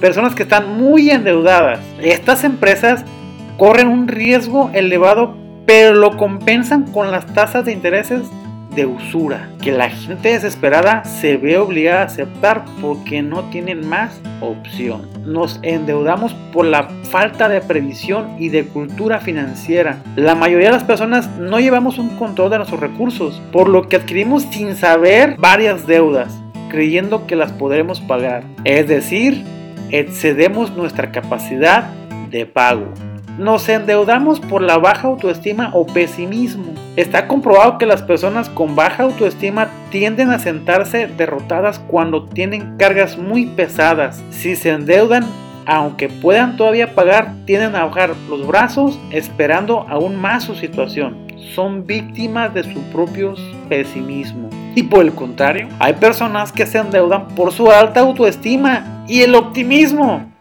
Personas 0.00 0.34
que 0.34 0.42
están 0.42 0.76
muy 0.78 1.10
endeudadas. 1.10 1.80
Estas 2.02 2.44
empresas 2.44 3.04
corren 3.56 3.88
un 3.88 4.08
riesgo 4.08 4.70
elevado 4.74 5.44
pero 5.66 5.94
lo 5.94 6.16
compensan 6.16 6.84
con 6.84 7.10
las 7.10 7.26
tasas 7.26 7.64
de 7.64 7.72
intereses 7.72 8.22
de 8.74 8.86
usura, 8.86 9.50
que 9.62 9.72
la 9.72 9.90
gente 9.90 10.30
desesperada 10.30 11.04
se 11.04 11.36
ve 11.36 11.58
obligada 11.58 12.02
a 12.02 12.06
aceptar 12.06 12.64
porque 12.80 13.22
no 13.22 13.44
tienen 13.50 13.88
más 13.88 14.20
opción. 14.40 15.08
Nos 15.24 15.60
endeudamos 15.62 16.34
por 16.52 16.66
la 16.66 16.88
falta 17.10 17.48
de 17.48 17.60
previsión 17.60 18.36
y 18.38 18.48
de 18.48 18.64
cultura 18.64 19.20
financiera. 19.20 20.02
La 20.16 20.34
mayoría 20.34 20.68
de 20.68 20.74
las 20.74 20.84
personas 20.84 21.28
no 21.38 21.60
llevamos 21.60 21.98
un 21.98 22.10
control 22.16 22.50
de 22.50 22.58
nuestros 22.58 22.80
recursos, 22.80 23.40
por 23.52 23.68
lo 23.68 23.88
que 23.88 23.96
adquirimos 23.96 24.42
sin 24.44 24.74
saber 24.76 25.36
varias 25.38 25.86
deudas, 25.86 26.34
creyendo 26.70 27.26
que 27.26 27.36
las 27.36 27.52
podremos 27.52 28.00
pagar. 28.00 28.44
Es 28.64 28.88
decir, 28.88 29.44
excedemos 29.90 30.76
nuestra 30.76 31.12
capacidad 31.12 31.90
de 32.30 32.46
pago. 32.46 32.92
Nos 33.38 33.68
endeudamos 33.68 34.38
por 34.38 34.62
la 34.62 34.78
baja 34.78 35.08
autoestima 35.08 35.70
o 35.72 35.86
pesimismo. 35.86 36.72
Está 36.94 37.26
comprobado 37.26 37.78
que 37.78 37.86
las 37.86 38.00
personas 38.00 38.48
con 38.48 38.76
baja 38.76 39.02
autoestima 39.02 39.68
tienden 39.90 40.30
a 40.30 40.38
sentarse 40.38 41.08
derrotadas 41.08 41.80
cuando 41.80 42.26
tienen 42.26 42.76
cargas 42.76 43.18
muy 43.18 43.46
pesadas. 43.46 44.22
Si 44.30 44.54
se 44.54 44.70
endeudan, 44.70 45.24
aunque 45.66 46.08
puedan 46.08 46.56
todavía 46.56 46.94
pagar, 46.94 47.32
tienden 47.44 47.74
a 47.74 47.86
bajar 47.86 48.14
los 48.28 48.46
brazos 48.46 49.00
esperando 49.10 49.84
aún 49.88 50.14
más 50.14 50.44
su 50.44 50.54
situación. 50.54 51.26
Son 51.56 51.84
víctimas 51.86 52.54
de 52.54 52.62
su 52.62 52.80
propio 52.92 53.34
pesimismo. 53.68 54.48
Y 54.76 54.84
por 54.84 55.04
el 55.04 55.12
contrario, 55.12 55.68
hay 55.80 55.94
personas 55.94 56.52
que 56.52 56.66
se 56.66 56.78
endeudan 56.78 57.26
por 57.28 57.50
su 57.50 57.68
alta 57.68 58.00
autoestima 58.00 59.04
y 59.08 59.22
el 59.22 59.34
optimismo. 59.34 60.33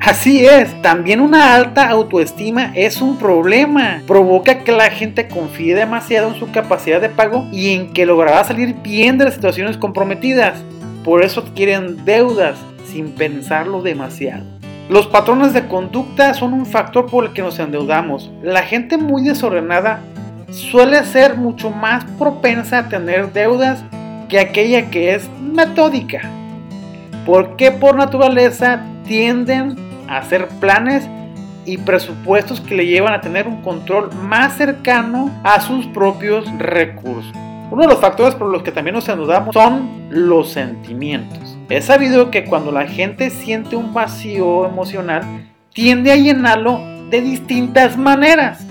Así 0.00 0.46
es, 0.46 0.80
también 0.80 1.20
una 1.20 1.54
alta 1.54 1.88
autoestima 1.88 2.72
es 2.74 3.02
un 3.02 3.18
problema. 3.18 4.00
Provoca 4.06 4.60
que 4.60 4.72
la 4.72 4.90
gente 4.90 5.28
confíe 5.28 5.74
demasiado 5.74 6.28
en 6.28 6.38
su 6.38 6.50
capacidad 6.52 7.00
de 7.00 7.08
pago 7.08 7.46
y 7.52 7.74
en 7.74 7.92
que 7.92 8.06
logrará 8.06 8.44
salir 8.44 8.74
bien 8.76 9.18
de 9.18 9.26
las 9.26 9.34
situaciones 9.34 9.76
comprometidas. 9.76 10.62
Por 11.04 11.24
eso 11.24 11.40
adquieren 11.40 12.04
deudas 12.04 12.56
sin 12.86 13.10
pensarlo 13.10 13.82
demasiado. 13.82 14.44
Los 14.88 15.06
patrones 15.06 15.52
de 15.52 15.66
conducta 15.66 16.32
son 16.32 16.54
un 16.54 16.64
factor 16.64 17.06
por 17.06 17.24
el 17.24 17.32
que 17.32 17.42
nos 17.42 17.58
endeudamos. 17.58 18.30
La 18.42 18.62
gente 18.62 18.96
muy 18.96 19.22
desordenada 19.22 20.00
suele 20.50 21.04
ser 21.04 21.36
mucho 21.36 21.70
más 21.70 22.04
propensa 22.18 22.78
a 22.78 22.88
tener 22.88 23.32
deudas 23.32 23.84
que 24.28 24.38
aquella 24.38 24.90
que 24.90 25.14
es 25.14 25.28
metódica. 25.40 26.22
Porque 27.26 27.72
por 27.72 27.96
naturaleza 27.96 28.82
tienden 29.06 29.87
hacer 30.08 30.48
planes 30.60 31.08
y 31.64 31.78
presupuestos 31.78 32.60
que 32.60 32.74
le 32.74 32.86
llevan 32.86 33.12
a 33.12 33.20
tener 33.20 33.46
un 33.46 33.62
control 33.62 34.10
más 34.14 34.56
cercano 34.56 35.30
a 35.44 35.60
sus 35.60 35.86
propios 35.86 36.46
recursos. 36.58 37.32
Uno 37.70 37.82
de 37.82 37.88
los 37.88 38.00
factores 38.00 38.34
por 38.34 38.48
los 38.48 38.62
que 38.62 38.72
también 38.72 38.94
nos 38.94 39.08
endeudamos 39.08 39.52
son 39.52 40.06
los 40.08 40.50
sentimientos. 40.50 41.58
Es 41.68 41.84
sabido 41.84 42.30
que 42.30 42.44
cuando 42.44 42.72
la 42.72 42.86
gente 42.86 43.28
siente 43.28 43.76
un 43.76 43.92
vacío 43.92 44.66
emocional, 44.66 45.22
tiende 45.74 46.10
a 46.10 46.16
llenarlo 46.16 46.80
de 47.10 47.20
distintas 47.20 47.98
maneras. 47.98 48.66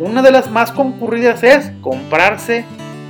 Una 0.00 0.22
de 0.22 0.32
las 0.32 0.50
más 0.50 0.72
concurridas 0.72 1.44
es 1.44 1.70
comprarse 1.80 2.64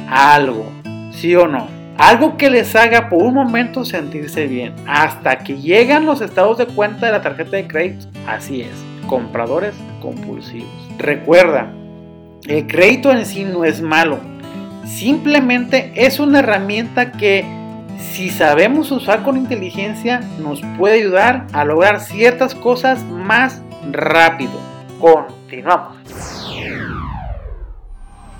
algo, 0.09 0.71
¿sí 1.13 1.35
o 1.35 1.49
no? 1.49 1.76
Algo 1.99 2.37
que 2.37 2.51
les 2.51 2.77
haga 2.77 3.09
por 3.09 3.23
un 3.23 3.35
momento 3.35 3.85
sentirse 3.85 4.47
bien, 4.47 4.75
hasta 4.87 5.39
que 5.39 5.57
llegan 5.57 6.05
los 6.05 6.21
estados 6.21 6.59
de 6.59 6.67
cuenta 6.67 7.07
de 7.07 7.13
la 7.13 7.23
tarjeta 7.23 7.57
de 7.57 7.67
crédito. 7.67 8.07
Así 8.27 8.61
es, 8.61 8.73
compradores 9.07 9.75
compulsivos. 10.03 10.69
Recuerda, 10.99 11.73
el 12.47 12.67
crédito 12.67 13.11
en 13.11 13.25
sí 13.25 13.45
no 13.45 13.65
es 13.65 13.81
malo, 13.81 14.19
simplemente 14.85 15.93
es 15.97 16.21
una 16.21 16.41
herramienta 16.41 17.13
que 17.13 17.45
si 17.99 18.29
sabemos 18.29 18.91
usar 18.91 19.23
con 19.23 19.39
inteligencia 19.39 20.21
nos 20.39 20.61
puede 20.77 20.97
ayudar 20.97 21.47
a 21.53 21.65
lograr 21.65 22.01
ciertas 22.01 22.55
cosas 22.55 23.03
más 23.05 23.63
rápido. 23.91 24.61
Continuamos. 25.01 26.36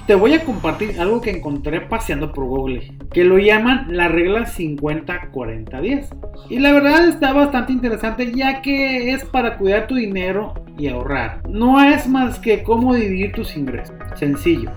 Te 0.07 0.15
voy 0.15 0.35
a 0.35 0.45
compartir 0.45 1.01
algo 1.01 1.21
que 1.21 1.31
encontré 1.31 1.81
paseando 1.81 2.33
por 2.33 2.45
Google, 2.45 2.93
que 3.13 3.25
lo 3.25 3.39
llaman 3.39 3.87
la 3.91 4.09
regla 4.09 4.47
50-40-10. 4.47 6.07
Y 6.49 6.61
la 6.61 6.73
verdad 6.73 7.09
está 7.09 7.33
bastante 7.33 7.73
interesante 7.73 8.33
ya 8.33 8.63
que 8.63 9.13
es 9.13 9.25
para 9.25 9.57
cuidar 9.57 9.89
tu 9.89 9.97
dinero 9.97 10.55
y 10.79 10.87
ahorrar. 10.89 11.43
No 11.49 11.83
es 11.83 12.07
más 12.09 12.39
que 12.39 12.63
cómo 12.63 12.95
dividir 12.95 13.33
tus 13.33 13.57
ingresos. 13.57 13.97
Sencillo. 14.15 14.71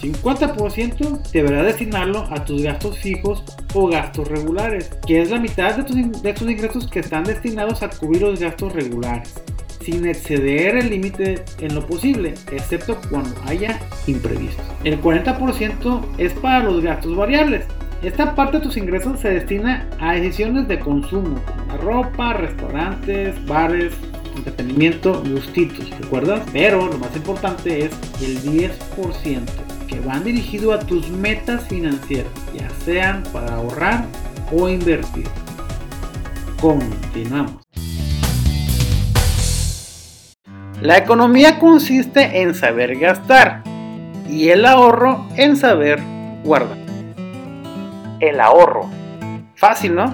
50% 0.00 1.30
deberá 1.30 1.62
destinarlo 1.62 2.26
a 2.30 2.44
tus 2.44 2.62
gastos 2.62 2.98
fijos 2.98 3.42
o 3.74 3.88
gastos 3.88 4.28
regulares, 4.28 4.90
que 5.06 5.22
es 5.22 5.30
la 5.30 5.38
mitad 5.38 5.76
de 5.76 6.32
tus 6.32 6.50
ingresos 6.50 6.90
que 6.90 7.00
están 7.00 7.24
destinados 7.24 7.82
a 7.82 7.88
cubrir 7.88 8.22
los 8.22 8.40
gastos 8.40 8.72
regulares 8.72 9.34
sin 9.84 10.06
exceder 10.06 10.76
el 10.76 10.90
límite 10.90 11.44
en 11.60 11.74
lo 11.74 11.86
posible, 11.86 12.34
excepto 12.50 12.98
cuando 13.10 13.34
haya 13.46 13.78
imprevistos. 14.06 14.64
El 14.82 15.00
40% 15.00 16.02
es 16.18 16.32
para 16.34 16.64
los 16.64 16.82
gastos 16.82 17.16
variables. 17.16 17.64
Esta 18.02 18.34
parte 18.34 18.58
de 18.58 18.64
tus 18.64 18.76
ingresos 18.76 19.20
se 19.20 19.30
destina 19.30 19.88
a 19.98 20.14
decisiones 20.14 20.68
de 20.68 20.78
consumo, 20.78 21.40
como 21.46 21.76
ropa, 21.78 22.34
restaurantes, 22.34 23.34
bares, 23.46 23.94
entretenimiento, 24.36 25.22
gustitos, 25.22 25.90
¿recuerdas? 25.98 26.42
Pero 26.52 26.86
lo 26.86 26.98
más 26.98 27.14
importante 27.16 27.86
es 27.86 27.92
el 28.20 28.42
10% 28.42 29.42
que 29.88 30.00
van 30.00 30.24
dirigido 30.24 30.72
a 30.72 30.80
tus 30.80 31.08
metas 31.10 31.66
financieras, 31.68 32.32
ya 32.54 32.68
sean 32.84 33.22
para 33.32 33.54
ahorrar 33.54 34.04
o 34.52 34.68
invertir. 34.68 35.26
Continuamos. 36.60 37.63
La 40.80 40.98
economía 40.98 41.58
consiste 41.58 42.42
en 42.42 42.54
saber 42.54 42.98
gastar 42.98 43.62
y 44.28 44.48
el 44.48 44.66
ahorro 44.66 45.26
en 45.36 45.56
saber 45.56 46.00
guardar. 46.44 46.76
El 48.20 48.40
ahorro. 48.40 48.90
Fácil, 49.54 49.94
¿no? 49.94 50.12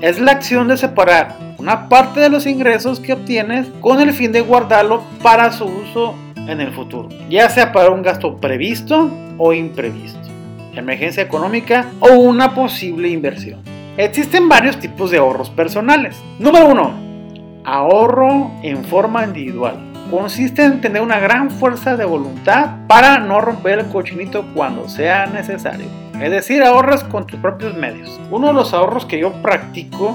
Es 0.00 0.20
la 0.20 0.32
acción 0.32 0.68
de 0.68 0.76
separar 0.76 1.36
una 1.58 1.88
parte 1.88 2.20
de 2.20 2.28
los 2.28 2.46
ingresos 2.46 3.00
que 3.00 3.14
obtienes 3.14 3.66
con 3.80 4.00
el 4.00 4.12
fin 4.12 4.32
de 4.32 4.42
guardarlo 4.42 5.02
para 5.22 5.50
su 5.52 5.64
uso 5.64 6.14
en 6.36 6.60
el 6.60 6.72
futuro, 6.72 7.08
ya 7.28 7.48
sea 7.48 7.72
para 7.72 7.90
un 7.90 8.02
gasto 8.02 8.36
previsto 8.36 9.10
o 9.38 9.52
imprevisto, 9.52 10.28
emergencia 10.74 11.22
económica 11.22 11.90
o 12.00 12.12
una 12.12 12.54
posible 12.54 13.08
inversión. 13.08 13.60
Existen 13.96 14.48
varios 14.48 14.78
tipos 14.78 15.10
de 15.10 15.18
ahorros 15.18 15.50
personales. 15.50 16.16
Número 16.38 16.68
1 16.68 17.13
Ahorro 17.64 18.50
en 18.62 18.84
forma 18.84 19.24
individual. 19.24 19.78
Consiste 20.10 20.64
en 20.64 20.82
tener 20.82 21.00
una 21.00 21.18
gran 21.18 21.50
fuerza 21.50 21.96
de 21.96 22.04
voluntad 22.04 22.86
para 22.86 23.18
no 23.18 23.40
romper 23.40 23.78
el 23.78 23.86
cochinito 23.86 24.44
cuando 24.54 24.86
sea 24.86 25.26
necesario. 25.26 25.86
Es 26.20 26.30
decir, 26.30 26.62
ahorras 26.62 27.04
con 27.04 27.26
tus 27.26 27.40
propios 27.40 27.74
medios. 27.74 28.20
Uno 28.30 28.48
de 28.48 28.52
los 28.52 28.74
ahorros 28.74 29.06
que 29.06 29.18
yo 29.18 29.32
practico 29.40 30.14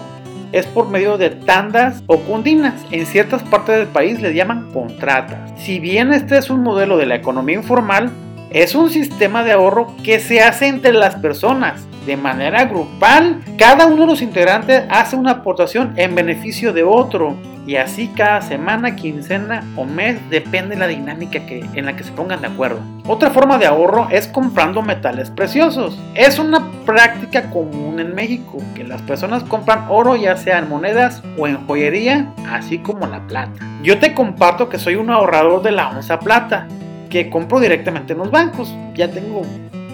es 0.52 0.68
por 0.68 0.90
medio 0.90 1.18
de 1.18 1.32
tandas 1.32 2.04
o 2.06 2.20
cundinas. 2.20 2.86
En 2.92 3.08
ciertas 3.08 3.42
partes 3.42 3.78
del 3.78 3.88
país 3.88 4.22
les 4.22 4.36
llaman 4.36 4.72
contratas. 4.72 5.52
Si 5.58 5.80
bien 5.80 6.14
este 6.14 6.38
es 6.38 6.52
un 6.52 6.62
modelo 6.62 6.98
de 6.98 7.08
la 7.08 7.16
economía 7.16 7.56
informal, 7.56 8.12
es 8.52 8.74
un 8.74 8.90
sistema 8.90 9.44
de 9.44 9.52
ahorro 9.52 9.94
que 10.04 10.20
se 10.20 10.42
hace 10.42 10.68
entre 10.68 10.94
las 10.94 11.16
personas 11.16 11.86
de 12.06 12.18
manera 12.18 12.66
grupal. 12.66 13.42
Cada 13.58 13.86
uno 13.86 14.02
de 14.02 14.08
los 14.08 14.22
integrantes 14.22 14.84
hace 14.90 15.16
una 15.16 15.32
aportación 15.32 15.94
en 15.98 16.16
beneficio 16.16 16.74
de 16.74 16.84
otro. 16.84 17.36
Y 17.68 17.76
así 17.76 18.08
cada 18.08 18.42
semana, 18.42 18.96
quincena 18.96 19.64
o 19.76 19.86
mes 19.86 20.18
depende 20.32 20.74
de 20.74 20.80
la 20.80 20.88
dinámica 20.88 21.46
que, 21.46 21.64
en 21.76 21.86
la 21.86 21.96
que 21.96 22.04
se 22.04 22.12
pongan 22.14 22.42
de 22.42 22.48
acuerdo. 22.48 22.80
Otra 23.06 23.30
forma 23.30 23.60
de 23.60 23.68
ahorro 23.68 24.08
es 24.10 24.28
comprando 24.28 24.82
metales 24.82 25.30
preciosos. 25.30 26.00
Es 26.16 26.40
una 26.40 26.68
práctica 26.88 27.52
común 27.52 28.00
en 28.00 28.16
México 28.16 28.58
que 28.74 28.84
las 28.84 29.04
personas 29.04 29.44
compran 29.44 29.86
oro 29.90 30.16
ya 30.16 30.36
sea 30.36 30.58
en 30.58 30.70
monedas 30.70 31.22
o 31.38 31.48
en 31.48 31.64
joyería, 31.68 32.34
así 32.50 32.80
como 32.80 33.06
la 33.06 33.28
plata. 33.28 33.64
Yo 33.84 34.00
te 34.00 34.16
comparto 34.16 34.68
que 34.68 34.80
soy 34.80 34.96
un 34.96 35.12
ahorrador 35.12 35.62
de 35.62 35.72
la 35.72 35.90
onza 35.90 36.20
plata 36.20 36.66
que 37.10 37.30
compro 37.30 37.60
directamente 37.60 38.14
en 38.14 38.20
los 38.20 38.32
bancos. 38.32 38.74
Ya 38.96 39.10
tengo 39.12 39.42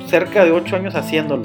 cerca 0.07 0.43
de 0.43 0.51
8 0.51 0.75
años 0.75 0.95
haciéndolo. 0.95 1.43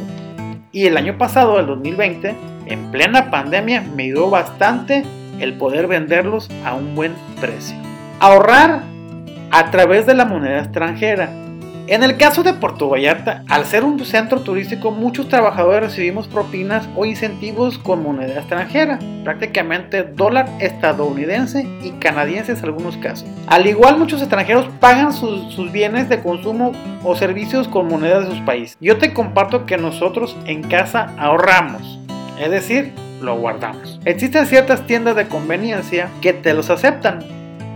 Y 0.73 0.87
el 0.87 0.97
año 0.97 1.19
pasado, 1.19 1.59
el 1.59 1.67
2020, 1.67 2.35
en 2.67 2.91
plena 2.91 3.31
pandemia, 3.31 3.83
me 3.97 4.05
ayudó 4.05 4.31
bastante 4.31 5.05
el 5.41 5.55
poder 5.55 5.87
venderlos 5.87 6.49
a 6.65 6.75
un 6.75 6.95
buen 6.95 7.15
precio. 7.41 7.77
Ahorrar 8.21 8.83
a 9.51 9.71
través 9.71 10.07
de 10.07 10.15
la 10.15 10.25
moneda 10.25 10.61
extranjera. 10.61 11.31
En 11.91 12.05
el 12.05 12.17
caso 12.17 12.45
de 12.45 12.55
Puerto 12.55 12.89
Vallarta, 12.89 13.43
al 13.49 13.67
ser 13.67 13.83
un 13.83 13.99
centro 14.05 14.43
turístico, 14.43 14.93
muchos 14.93 15.29
trabajadores 15.29 15.91
recibimos 15.91 16.29
propinas 16.29 16.89
o 16.95 17.05
incentivos 17.05 17.79
con 17.79 18.01
moneda 18.01 18.39
extranjera, 18.39 19.01
prácticamente 19.25 20.05
dólar 20.05 20.49
estadounidense 20.61 21.67
y 21.83 21.91
canadiense 21.99 22.53
en 22.53 22.59
algunos 22.59 22.97
casos. 22.99 23.29
Al 23.49 23.67
igual, 23.67 23.99
muchos 23.99 24.21
extranjeros 24.21 24.69
pagan 24.79 25.13
sus, 25.13 25.53
sus 25.53 25.73
bienes 25.73 26.09
de 26.09 26.21
consumo 26.21 26.71
o 27.03 27.17
servicios 27.17 27.67
con 27.67 27.89
moneda 27.89 28.21
de 28.21 28.27
sus 28.27 28.41
países. 28.43 28.77
Yo 28.81 28.99
te 28.99 29.13
comparto 29.13 29.67
que 29.67 29.77
nosotros 29.77 30.37
en 30.47 30.63
casa 30.63 31.13
ahorramos, 31.19 31.99
es 32.39 32.53
decir, 32.53 32.93
lo 33.21 33.37
guardamos. 33.37 33.99
Existen 34.05 34.47
ciertas 34.47 34.87
tiendas 34.87 35.17
de 35.17 35.27
conveniencia 35.27 36.09
que 36.23 36.35
te 36.35 36.55
los 36.55 36.71
aceptan. 36.71 37.19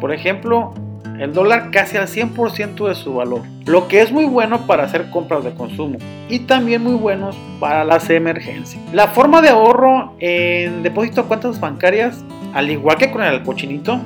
Por 0.00 0.12
ejemplo, 0.14 0.72
el 1.18 1.32
dólar 1.32 1.70
casi 1.70 1.96
al 1.96 2.06
100% 2.06 2.88
de 2.88 2.94
su 2.94 3.14
valor, 3.14 3.42
lo 3.66 3.88
que 3.88 4.02
es 4.02 4.12
muy 4.12 4.24
bueno 4.24 4.66
para 4.66 4.84
hacer 4.84 5.10
compras 5.10 5.44
de 5.44 5.54
consumo 5.54 5.98
y 6.28 6.40
también 6.40 6.82
muy 6.82 6.94
buenos 6.94 7.36
para 7.60 7.84
las 7.84 8.08
emergencias. 8.10 8.82
La 8.92 9.08
forma 9.08 9.40
de 9.40 9.50
ahorro 9.50 10.14
en 10.18 10.82
depósito 10.82 11.22
a 11.22 11.28
cuentas 11.28 11.60
bancarias, 11.60 12.24
al 12.52 12.70
igual 12.70 12.96
que 12.96 13.10
con 13.10 13.22
el 13.22 13.42
cochinito, 13.42 14.00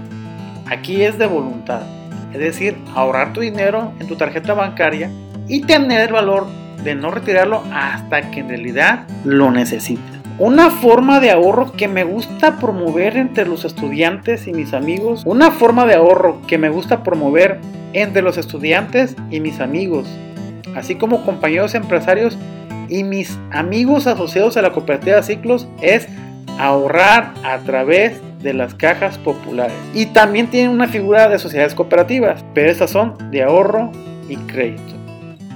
aquí 0.67 1.03
es 1.03 1.19
de 1.19 1.27
voluntad, 1.27 1.83
es 2.33 2.39
decir, 2.39 2.77
ahorrar 2.95 3.33
tu 3.33 3.41
dinero 3.41 3.93
en 4.01 4.07
tu 4.07 4.17
tarjeta 4.17 4.55
bancaria 4.55 5.11
y 5.47 5.63
tener 5.63 6.09
el 6.09 6.13
valor 6.13 6.47
de 6.83 6.95
no 6.95 7.11
retirarlo 7.11 7.63
hasta 7.73 8.31
que 8.31 8.41
en 8.41 8.49
realidad 8.49 9.07
lo 9.25 9.51
necesites. 9.51 10.18
Una 10.39 10.71
forma 10.71 11.19
de 11.19 11.33
ahorro 11.33 11.73
que 11.73 11.89
me 11.89 12.05
gusta 12.05 12.59
promover 12.61 13.17
entre 13.17 13.45
los 13.45 13.65
estudiantes 13.65 14.47
y 14.47 14.53
mis 14.53 14.73
amigos. 14.73 15.23
Una 15.27 15.51
forma 15.51 15.85
de 15.85 15.95
ahorro 15.95 16.41
que 16.47 16.59
me 16.59 16.69
gusta 16.69 17.03
promover 17.03 17.59
entre 17.93 18.23
los 18.23 18.39
estudiantes 18.39 19.17
y 19.33 19.41
mis 19.41 19.59
amigos. 19.59 20.07
Así 20.77 20.95
como 20.95 21.25
compañeros 21.25 21.75
empresarios 21.75 22.39
y 22.89 23.03
mis 23.03 23.37
amigos 23.51 24.07
asociados 24.07 24.57
a 24.57 24.63
la 24.63 24.71
cooperativa 24.71 25.25
Ciclos 25.25 25.67
es 25.83 26.07
ahorrar 26.57 27.35
a 27.43 27.59
través 27.59 28.21
de 28.41 28.55
las 28.55 28.75
cajas 28.75 29.19
populares. 29.19 29.77
Y 29.93 30.07
también 30.07 30.47
tienen 30.47 30.71
una 30.71 30.87
figura 30.87 31.29
de 31.29 31.41
sociedades 31.41 31.75
cooperativas, 31.75 32.45
pero 32.55 32.71
estas 32.71 32.93
son 32.93 33.17
de 33.33 33.43
ahorro 33.43 33.91
y 34.29 34.37
crédito. 34.37 34.95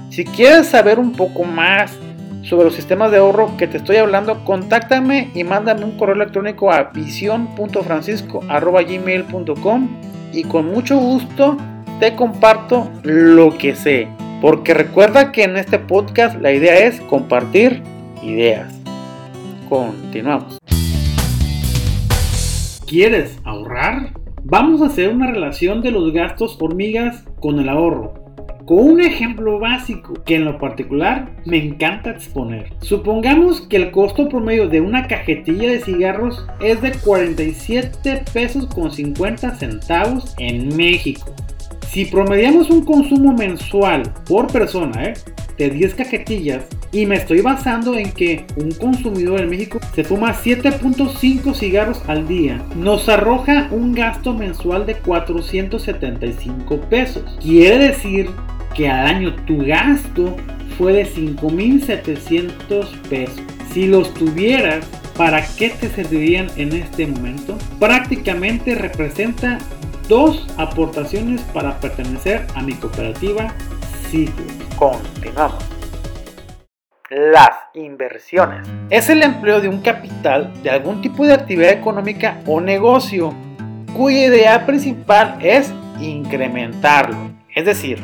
Si 0.09 0.25
quieres 0.25 0.67
saber 0.67 0.99
un 0.99 1.13
poco 1.13 1.45
más 1.45 1.97
sobre 2.43 2.65
los 2.65 2.75
sistemas 2.75 3.09
de 3.11 3.17
ahorro 3.17 3.57
que 3.57 3.67
te 3.67 3.77
estoy 3.77 3.95
hablando, 3.97 4.45
contáctame 4.45 5.31
y 5.33 5.43
mándame 5.43 5.83
un 5.85 5.97
correo 5.97 6.15
electrónico 6.15 6.71
a 6.71 6.91
visión.francisco.gmail.com 6.93 9.89
y 10.33 10.43
con 10.43 10.67
mucho 10.67 10.99
gusto 10.99 11.57
te 11.99 12.15
comparto 12.15 12.91
lo 13.03 13.57
que 13.57 13.75
sé. 13.75 14.07
Porque 14.41 14.73
recuerda 14.73 15.31
que 15.31 15.43
en 15.43 15.55
este 15.55 15.77
podcast 15.79 16.41
la 16.41 16.51
idea 16.51 16.79
es 16.79 16.99
compartir 17.01 17.83
ideas. 18.21 18.73
Continuamos. 19.69 20.57
¿Quieres 22.85 23.39
ahorrar? 23.45 24.11
Vamos 24.43 24.81
a 24.81 24.87
hacer 24.87 25.07
una 25.09 25.31
relación 25.31 25.81
de 25.81 25.91
los 25.91 26.11
gastos 26.11 26.57
hormigas 26.59 27.23
con 27.39 27.59
el 27.59 27.69
ahorro 27.69 28.22
con 28.65 28.79
un 28.79 29.01
ejemplo 29.01 29.59
básico 29.59 30.13
que 30.25 30.35
en 30.35 30.45
lo 30.45 30.57
particular 30.57 31.29
me 31.45 31.57
encanta 31.57 32.11
exponer. 32.11 32.71
Supongamos 32.81 33.61
que 33.61 33.77
el 33.77 33.91
costo 33.91 34.29
promedio 34.29 34.67
de 34.69 34.81
una 34.81 35.07
cajetilla 35.07 35.69
de 35.69 35.81
cigarros 35.81 36.45
es 36.61 36.81
de 36.81 36.91
47 36.91 38.23
pesos 38.31 38.67
con 38.67 38.91
50 38.91 39.55
centavos 39.55 40.33
en 40.37 40.75
México. 40.75 41.33
Si 41.89 42.05
promediamos 42.05 42.69
un 42.69 42.83
consumo 42.83 43.33
mensual 43.33 44.01
por 44.27 44.51
persona 44.51 45.03
¿eh? 45.03 45.13
de 45.57 45.69
10 45.69 45.93
cajetillas 45.93 46.65
y 46.91 47.05
me 47.05 47.17
estoy 47.17 47.41
basando 47.41 47.95
en 47.95 48.11
que 48.11 48.45
un 48.55 48.71
consumidor 48.71 49.41
en 49.41 49.49
México 49.49 49.79
se 49.93 50.03
fuma 50.03 50.33
7.5 50.33 51.53
cigarros 51.53 52.01
al 52.07 52.27
día, 52.27 52.61
nos 52.75 53.09
arroja 53.09 53.67
un 53.69 53.93
gasto 53.93 54.33
mensual 54.33 54.85
de 54.85 54.95
475 54.95 56.77
pesos. 56.89 57.37
Quiere 57.39 57.89
decir 57.89 58.29
que 58.73 58.89
al 58.89 59.07
año 59.07 59.35
tu 59.45 59.65
gasto 59.65 60.35
fue 60.77 60.93
de 60.93 61.05
5.700 61.05 63.01
pesos. 63.09 63.41
Si 63.71 63.87
los 63.87 64.13
tuvieras, 64.13 64.85
¿para 65.17 65.45
qué 65.57 65.69
te 65.69 65.89
servirían 65.89 66.47
en 66.57 66.73
este 66.73 67.07
momento? 67.07 67.57
Prácticamente 67.79 68.75
representa 68.75 69.57
dos 70.07 70.47
aportaciones 70.57 71.41
para 71.53 71.79
pertenecer 71.79 72.45
a 72.55 72.61
mi 72.61 72.73
cooperativa 72.73 73.53
Ciclos. 74.09 74.51
Continuamos. 74.77 75.63
Las 77.09 77.51
inversiones. 77.75 78.67
Es 78.89 79.09
el 79.09 79.21
empleo 79.21 79.61
de 79.61 79.69
un 79.69 79.81
capital 79.81 80.51
de 80.63 80.71
algún 80.71 81.01
tipo 81.01 81.25
de 81.25 81.33
actividad 81.33 81.71
económica 81.71 82.39
o 82.47 82.59
negocio 82.59 83.33
cuya 83.95 84.25
idea 84.25 84.65
principal 84.65 85.37
es 85.41 85.71
incrementarlo. 85.99 87.31
Es 87.55 87.65
decir, 87.65 87.99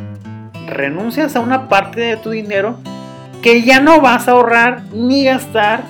renuncias 0.70 1.36
a 1.36 1.40
una 1.40 1.68
parte 1.70 2.02
de 2.02 2.18
tu 2.18 2.32
dinero 2.32 2.78
que 3.42 3.62
ya 3.62 3.80
no 3.80 4.02
vas 4.02 4.28
a 4.28 4.32
ahorrar 4.32 4.84
ni 4.94 5.24
gastar 5.24 5.82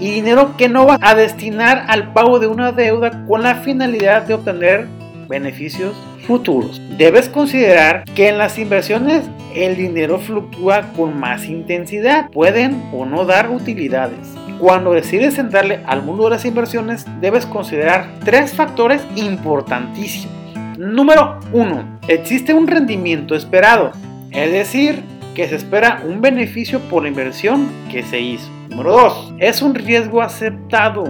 y 0.00 0.10
dinero 0.10 0.56
que 0.56 0.68
no 0.68 0.86
vas 0.86 0.98
a 1.02 1.14
destinar 1.14 1.84
al 1.88 2.12
pago 2.12 2.38
de 2.38 2.46
una 2.46 2.72
deuda 2.72 3.24
con 3.26 3.42
la 3.42 3.56
finalidad 3.56 4.22
de 4.22 4.34
obtener 4.34 4.86
beneficios 5.28 5.94
futuros. 6.26 6.80
Debes 6.96 7.28
considerar 7.28 8.04
que 8.14 8.28
en 8.28 8.38
las 8.38 8.58
inversiones 8.58 9.24
el 9.54 9.76
dinero 9.76 10.18
fluctúa 10.18 10.92
con 10.96 11.18
más 11.18 11.46
intensidad, 11.46 12.30
pueden 12.30 12.82
o 12.92 13.04
no 13.06 13.24
dar 13.24 13.50
utilidades. 13.50 14.18
Cuando 14.58 14.92
decides 14.92 15.38
entrarle 15.38 15.80
al 15.86 16.02
mundo 16.02 16.24
de 16.24 16.30
las 16.30 16.44
inversiones, 16.44 17.04
debes 17.20 17.44
considerar 17.46 18.08
tres 18.24 18.54
factores 18.54 19.02
importantísimos. 19.16 20.32
Número 20.78 21.38
1. 21.52 21.98
Existe 22.08 22.54
un 22.54 22.66
rendimiento 22.66 23.34
esperado, 23.34 23.92
es 24.34 24.50
decir, 24.50 25.02
que 25.34 25.48
se 25.48 25.56
espera 25.56 26.02
un 26.04 26.20
beneficio 26.20 26.80
por 26.80 27.02
la 27.02 27.08
inversión 27.08 27.68
que 27.90 28.02
se 28.02 28.20
hizo. 28.20 28.48
Número 28.68 28.92
2. 28.92 29.34
Es 29.38 29.62
un 29.62 29.74
riesgo 29.74 30.22
aceptado. 30.22 31.04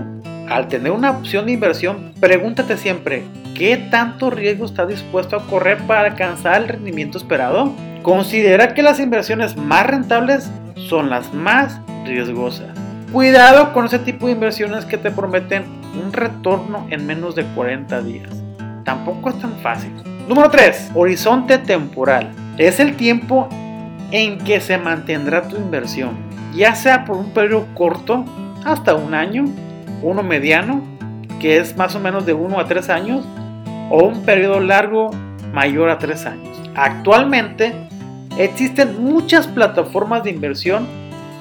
Al 0.49 0.69
tener 0.69 0.93
una 0.93 1.11
opción 1.11 1.47
de 1.47 1.53
inversión, 1.53 2.13
pregúntate 2.21 2.77
siempre, 2.77 3.23
¿qué 3.55 3.79
tanto 3.91 4.29
riesgo 4.29 4.67
está 4.67 4.85
dispuesto 4.85 5.37
a 5.37 5.47
correr 5.47 5.79
para 5.87 6.03
alcanzar 6.03 6.61
el 6.61 6.69
rendimiento 6.69 7.17
esperado? 7.17 7.73
Considera 8.03 8.75
que 8.75 8.83
las 8.83 9.01
inversiones 9.01 9.57
más 9.57 9.87
rentables 9.87 10.51
son 10.77 11.09
las 11.09 11.33
más 11.33 11.81
riesgosas. 12.05 12.69
Cuidado 13.11 13.73
con 13.73 13.87
ese 13.87 14.01
tipo 14.01 14.27
de 14.27 14.33
inversiones 14.33 14.85
que 14.85 14.99
te 14.99 15.11
prometen 15.11 15.65
un 16.05 16.13
retorno 16.13 16.87
en 16.91 17.07
menos 17.07 17.35
de 17.35 17.45
40 17.55 18.03
días. 18.03 18.29
Tampoco 18.85 19.31
es 19.31 19.39
tan 19.39 19.55
fácil. 19.61 19.93
Número 20.29 20.51
3. 20.51 20.91
Horizonte 20.95 21.57
temporal. 21.57 22.31
Es 22.57 22.79
el 22.79 22.97
tiempo 22.97 23.49
en 24.12 24.38
que 24.38 24.61
se 24.61 24.79
mantendrá 24.79 25.49
tu 25.49 25.57
inversión, 25.57 26.12
ya 26.55 26.77
sea 26.77 27.05
por 27.05 27.17
un 27.17 27.31
periodo 27.31 27.67
corto, 27.75 28.25
hasta 28.64 28.95
un 28.95 29.12
año, 29.12 29.45
uno 30.03 30.23
mediano, 30.23 30.81
que 31.40 31.57
es 31.59 31.77
más 31.77 31.97
o 31.97 32.01
menos 32.01 32.25
de 32.27 32.33
1 32.33 32.61
a 32.61 32.67
3 32.67 32.88
años, 32.90 33.27
o 33.90 34.05
un 34.05 34.23
periodo 34.23 34.61
largo 34.61 35.11
mayor 35.53 35.90
a 35.90 35.99
3 35.99 36.27
años. 36.27 36.62
Actualmente 36.77 37.73
existen 38.38 39.03
muchas 39.03 39.49
plataformas 39.49 40.23
de 40.23 40.31
inversión 40.31 40.87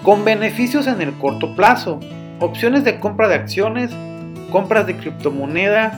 con 0.01 0.25
beneficios 0.25 0.87
en 0.87 0.99
el 0.99 1.13
corto 1.13 1.55
plazo, 1.55 1.99
opciones 2.39 2.83
de 2.83 2.99
compra 2.99 3.27
de 3.27 3.35
acciones, 3.35 3.91
compras 4.51 4.87
de 4.87 4.97
criptomonedas, 4.97 5.93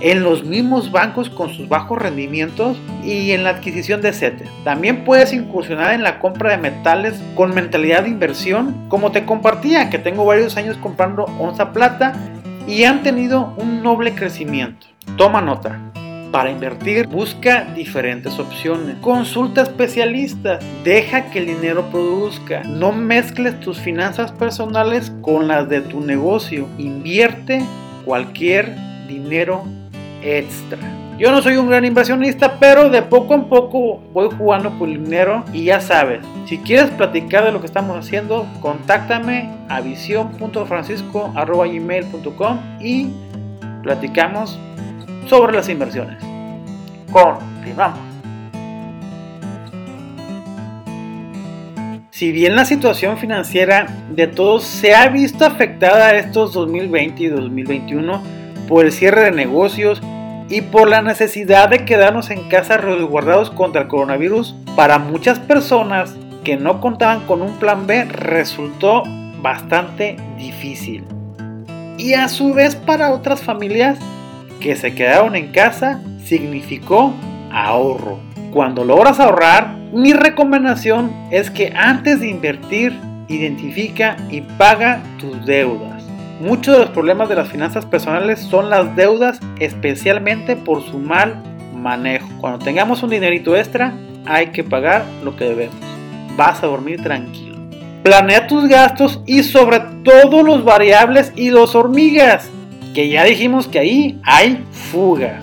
en 0.00 0.22
los 0.22 0.44
mismos 0.44 0.90
bancos 0.90 1.30
con 1.30 1.50
sus 1.54 1.68
bajos 1.68 1.98
rendimientos 1.98 2.76
y 3.04 3.32
en 3.32 3.44
la 3.44 3.50
adquisición 3.50 4.02
de 4.02 4.12
CETES. 4.12 4.48
También 4.64 5.04
puedes 5.04 5.32
incursionar 5.32 5.94
en 5.94 6.02
la 6.02 6.18
compra 6.18 6.50
de 6.50 6.58
metales 6.58 7.20
con 7.34 7.54
mentalidad 7.54 8.02
de 8.02 8.10
inversión, 8.10 8.88
como 8.88 9.12
te 9.12 9.24
compartía, 9.24 9.90
que 9.90 9.98
tengo 9.98 10.24
varios 10.24 10.56
años 10.56 10.76
comprando 10.76 11.24
onza 11.38 11.72
plata 11.72 12.12
y 12.66 12.84
han 12.84 13.02
tenido 13.02 13.54
un 13.56 13.82
noble 13.82 14.14
crecimiento. 14.14 14.86
Toma 15.16 15.40
nota. 15.40 15.78
Para 16.32 16.50
invertir, 16.50 17.06
busca 17.06 17.64
diferentes 17.74 18.38
opciones. 18.38 18.96
Consulta 19.00 19.62
especialistas. 19.62 20.62
Deja 20.84 21.30
que 21.30 21.38
el 21.38 21.46
dinero 21.46 21.88
produzca. 21.90 22.62
No 22.64 22.92
mezcles 22.92 23.58
tus 23.60 23.78
finanzas 23.78 24.32
personales 24.32 25.12
con 25.22 25.48
las 25.48 25.68
de 25.68 25.80
tu 25.80 26.00
negocio. 26.00 26.68
Invierte 26.76 27.62
cualquier 28.04 28.74
dinero 29.06 29.64
extra. 30.26 30.78
Yo 31.18 31.30
no 31.30 31.40
soy 31.40 31.56
un 31.56 31.68
gran 31.68 31.84
inversionista, 31.84 32.58
pero 32.58 32.90
de 32.90 33.02
poco 33.02 33.34
en 33.34 33.44
poco 33.44 34.00
voy 34.12 34.28
jugando 34.36 34.76
con 34.78 34.90
el 34.90 35.04
dinero 35.04 35.44
y 35.52 35.62
ya 35.64 35.80
sabes, 35.80 36.20
si 36.46 36.58
quieres 36.58 36.90
platicar 36.90 37.44
de 37.44 37.52
lo 37.52 37.60
que 37.60 37.66
estamos 37.66 37.96
haciendo, 37.96 38.44
contáctame 38.60 39.48
a 39.68 39.80
visión.francisco.gmail.com 39.80 42.58
y 42.80 43.10
platicamos 43.82 44.58
sobre 45.26 45.54
las 45.54 45.70
inversiones. 45.70 46.22
Continuamos. 47.10 48.00
Si 52.10 52.32
bien 52.32 52.56
la 52.56 52.64
situación 52.64 53.18
financiera 53.18 53.86
de 54.10 54.26
todos 54.26 54.64
se 54.64 54.94
ha 54.94 55.06
visto 55.08 55.44
afectada 55.44 56.16
estos 56.16 56.54
2020 56.54 57.22
y 57.22 57.26
2021 57.28 58.22
por 58.68 58.86
el 58.86 58.92
cierre 58.92 59.24
de 59.24 59.32
negocios 59.32 60.00
y 60.48 60.60
por 60.60 60.88
la 60.88 61.02
necesidad 61.02 61.68
de 61.68 61.84
quedarnos 61.84 62.30
en 62.30 62.48
casa 62.48 62.76
resguardados 62.76 63.50
contra 63.50 63.82
el 63.82 63.88
coronavirus, 63.88 64.54
para 64.76 64.98
muchas 64.98 65.38
personas 65.38 66.16
que 66.44 66.56
no 66.56 66.80
contaban 66.80 67.26
con 67.26 67.42
un 67.42 67.58
plan 67.58 67.86
B 67.86 68.04
resultó 68.04 69.02
bastante 69.42 70.16
difícil. 70.38 71.04
Y 71.98 72.14
a 72.14 72.28
su 72.28 72.54
vez 72.54 72.76
para 72.76 73.12
otras 73.12 73.42
familias 73.42 73.98
que 74.60 74.76
se 74.76 74.94
quedaron 74.94 75.34
en 75.34 75.48
casa 75.48 76.00
significó 76.24 77.12
ahorro. 77.52 78.18
Cuando 78.52 78.84
logras 78.84 79.18
ahorrar, 79.18 79.76
mi 79.92 80.12
recomendación 80.12 81.10
es 81.30 81.50
que 81.50 81.72
antes 81.74 82.20
de 82.20 82.28
invertir, 82.28 82.98
identifica 83.28 84.16
y 84.30 84.42
paga 84.42 85.00
tus 85.18 85.44
deudas. 85.46 85.95
Muchos 86.40 86.74
de 86.74 86.80
los 86.80 86.90
problemas 86.90 87.30
de 87.30 87.34
las 87.34 87.48
finanzas 87.48 87.86
personales 87.86 88.40
son 88.40 88.68
las 88.68 88.94
deudas, 88.94 89.40
especialmente 89.58 90.54
por 90.54 90.82
su 90.82 90.98
mal 90.98 91.42
manejo. 91.74 92.28
Cuando 92.40 92.62
tengamos 92.62 93.02
un 93.02 93.08
dinerito 93.08 93.56
extra, 93.56 93.94
hay 94.26 94.48
que 94.48 94.62
pagar 94.62 95.06
lo 95.24 95.34
que 95.34 95.44
debemos. 95.44 95.76
Vas 96.36 96.62
a 96.62 96.66
dormir 96.66 97.02
tranquilo. 97.02 97.56
Planea 98.02 98.46
tus 98.46 98.68
gastos 98.68 99.22
y 99.24 99.44
sobre 99.44 99.80
todo 100.04 100.42
los 100.42 100.62
variables 100.62 101.32
y 101.36 101.50
los 101.50 101.74
hormigas, 101.74 102.50
que 102.94 103.08
ya 103.08 103.24
dijimos 103.24 103.66
que 103.66 103.78
ahí 103.78 104.20
hay 104.22 104.62
fugas. 104.90 105.42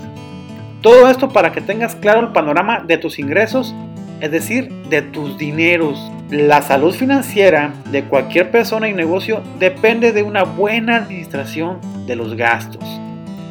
Todo 0.81 1.09
esto 1.09 1.29
para 1.29 1.51
que 1.51 1.61
tengas 1.61 1.95
claro 1.95 2.19
el 2.19 2.33
panorama 2.33 2.83
de 2.85 2.99
tus 2.99 3.17
ingresos, 3.17 3.73
es 4.23 4.31
decir, 4.31 4.71
de 4.89 5.01
tus 5.01 5.37
dineros. 5.37 5.99
La 6.29 6.61
salud 6.61 6.93
financiera 6.93 7.73
de 7.91 8.05
cualquier 8.05 8.51
persona 8.51 8.87
y 8.87 8.93
negocio 8.93 9.41
depende 9.59 10.13
de 10.13 10.23
una 10.23 10.43
buena 10.43 10.95
administración 10.95 11.79
de 12.07 12.15
los 12.15 12.37
gastos. 12.37 12.85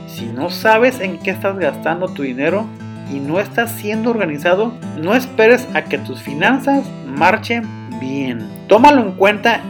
Si 0.07 0.25
no 0.25 0.49
sabes 0.49 0.99
en 1.01 1.19
qué 1.19 1.31
estás 1.31 1.59
gastando 1.59 2.09
tu 2.09 2.23
dinero 2.23 2.65
y 3.13 3.21
no 3.21 3.39
estás 3.39 3.71
siendo 3.73 4.09
organizado, 4.09 4.73
no 4.99 5.15
esperes 5.15 5.69
a 5.75 5.85
que 5.85 5.99
tus 5.99 6.23
finanzas 6.23 6.89
marchen 7.07 7.65
bien. 8.01 8.39
Tómalo 8.67 9.03
en 9.03 9.13
cuenta 9.13 9.61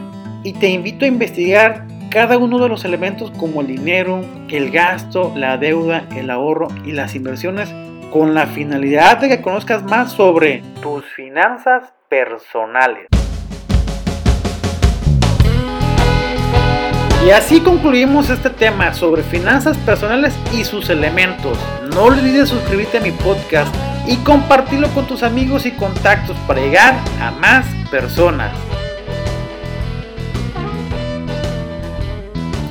y 0.45 0.53
te 0.53 0.69
invito 0.69 1.03
a 1.03 1.09
investigar 1.09 1.85
cada 2.11 2.37
uno 2.37 2.59
de 2.59 2.69
los 2.69 2.85
elementos 2.85 3.29
como 3.31 3.59
el 3.59 3.67
dinero, 3.67 4.21
el 4.47 4.71
gasto, 4.71 5.33
la 5.35 5.57
deuda, 5.57 6.05
el 6.15 6.29
ahorro 6.29 6.69
y 6.85 6.93
las 6.93 7.13
inversiones 7.13 7.73
con 8.13 8.35
la 8.35 8.45
finalidad 8.45 9.17
de 9.17 9.27
que 9.27 9.41
conozcas 9.41 9.81
más 9.81 10.11
sobre 10.11 10.61
tus 10.83 11.03
finanzas 11.15 11.91
personales. 12.07 13.07
Y 17.25 17.31
así 17.31 17.59
concluimos 17.61 18.29
este 18.29 18.51
tema 18.51 18.93
sobre 18.93 19.23
finanzas 19.23 19.75
personales 19.79 20.35
y 20.53 20.63
sus 20.63 20.91
elementos. 20.91 21.57
No 21.95 22.03
olvides 22.03 22.49
suscribirte 22.49 22.99
a 22.99 23.01
mi 23.01 23.09
podcast 23.09 23.73
y 24.05 24.17
compartirlo 24.17 24.89
con 24.89 25.07
tus 25.07 25.23
amigos 25.23 25.65
y 25.65 25.71
contactos 25.71 26.37
para 26.45 26.59
llegar 26.59 26.93
a 27.19 27.31
más 27.31 27.65
personas. 27.89 28.51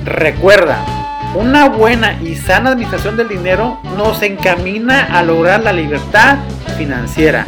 Recuerda, 0.05 1.02
una 1.35 1.69
buena 1.69 2.21
y 2.23 2.35
sana 2.35 2.71
administración 2.71 3.17
del 3.17 3.29
dinero 3.29 3.79
nos 3.97 4.23
encamina 4.23 5.19
a 5.19 5.23
lograr 5.23 5.63
la 5.63 5.73
libertad 5.73 6.39
financiera. 6.77 7.47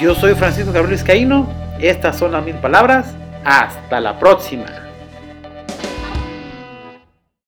Yo 0.00 0.14
soy 0.14 0.34
Francisco 0.34 0.72
Gabriel 0.72 0.98
Escaíno. 0.98 1.48
Estas 1.80 2.18
son 2.18 2.32
las 2.32 2.44
mis 2.44 2.54
palabras. 2.56 3.06
Hasta 3.44 4.00
la 4.00 4.18
próxima. 4.18 4.79